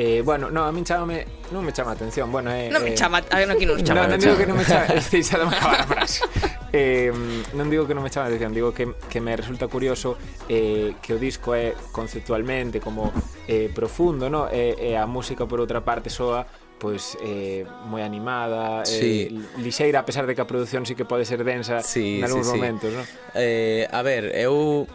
[0.00, 2.32] Eh, bueno, no, a min chamame, non me chama atención.
[2.32, 4.08] Bueno, eh, Non me eh, chama, a ver, aquí non chama.
[4.08, 6.24] No, non digo que non me chama, a frase.
[6.72, 7.10] eh,
[7.54, 10.14] non digo que non me chama a atención digo que, que me resulta curioso
[10.46, 13.10] eh, que o disco é conceptualmente como
[13.50, 14.46] eh, profundo no?
[14.46, 16.46] e, e a música por outra parte soa
[16.80, 19.12] pois eh, moi animada, eh, sí.
[19.28, 22.24] eh, lixeira a pesar de que a produción sí que pode ser densa sí, en
[22.24, 22.56] algúns sí, sí.
[22.56, 22.96] momentos, sí.
[22.96, 23.04] no?
[23.36, 24.88] Eh, a ver, eu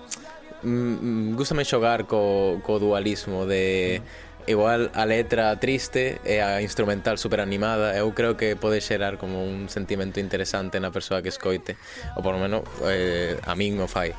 [0.65, 6.61] mm, mm gustame xogar co, co dualismo de mm igual a letra triste e a
[6.61, 11.29] instrumental super animada eu creo que pode xerar como un sentimento interesante na persoa que
[11.29, 11.77] escoite
[12.15, 14.13] ou por lo menos eh, a min o fai.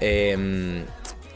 [0.00, 0.82] Eh,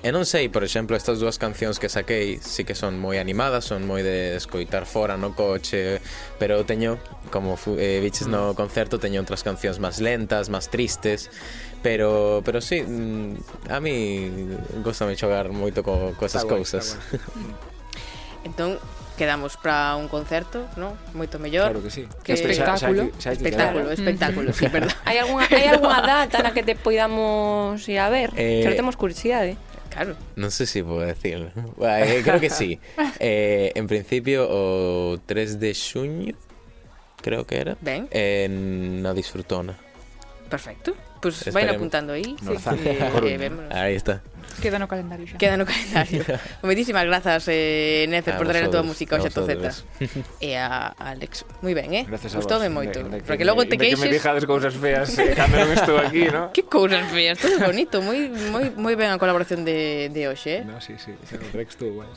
[0.04, 3.64] e non sei, por exemplo, estas dúas cancións que saquei sí que son moi animadas
[3.64, 6.04] son moi de escoitar fora no coche
[6.36, 7.00] pero teño,
[7.32, 11.32] como eh, biches no concerto, teño outras cancións máis lentas, máis tristes
[11.80, 14.28] pero pero sí, mm, a mí
[14.84, 17.00] gostame xogar moito co, co esas cousas.
[18.44, 18.78] Entón,
[19.16, 20.96] quedamos para un concerto, ¿no?
[21.14, 21.72] Moito mellor.
[21.72, 22.08] Claro que sí.
[22.22, 22.34] Que...
[22.34, 23.10] Espectáculo.
[23.16, 24.94] Xa, xa, xa, espectáculo, espectáculo, sí, verdad.
[25.08, 28.30] Hai algunha, hai algunha data na que te poidamos ir a ver?
[28.36, 28.62] Eh...
[28.62, 29.56] Que temos curiosidade.
[29.94, 30.18] Claro.
[30.34, 31.54] Non sei sé si se vou decir.
[31.78, 32.82] Bueno, eh, creo que sí.
[33.22, 36.34] Eh, en principio, o 3 de xuño,
[37.22, 38.10] creo que era, Ben.
[38.10, 39.78] Eh, en na Disfrutona.
[40.50, 40.98] Perfecto.
[41.22, 41.54] Pues Esperemos.
[41.54, 42.36] vayan apuntando ahí.
[42.42, 44.20] No sí, que, eh, Ahí está.
[44.60, 45.36] Queda no calendario xa.
[45.36, 46.22] Queda no calendario.
[46.62, 49.84] Moitísimas grazas, eh, Nefe, a por traer a túa música ao Xato Z.
[50.40, 51.44] E a Alex.
[51.60, 52.04] Moi ben, eh?
[52.06, 53.02] Gracias Gustoume moito.
[53.02, 54.00] De, de, porque logo te queixes...
[54.00, 56.50] que me dixades cousas feas eh, cando non estou aquí, no?
[56.56, 57.36] Que cousas feas?
[57.38, 58.00] Todo bonito.
[58.00, 60.66] Moi, moi, moi ben a colaboración de, de hoxe, eh?
[60.66, 61.12] No, sí, sí.
[61.14, 62.12] O Rex tú, bueno.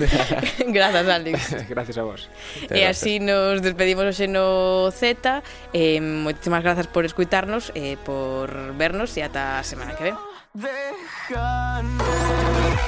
[0.74, 1.68] grazas, Alex.
[1.68, 2.28] gracias a vos.
[2.70, 5.42] E así nos despedimos hoxe no Z.
[5.72, 10.29] Eh, moitísimas grazas por escuitarnos, eh, por vernos e ata a semana que ven.
[10.52, 12.04] Déjame.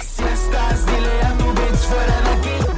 [0.02, 2.71] Si estás, dile a tu bitch fuera de aquí.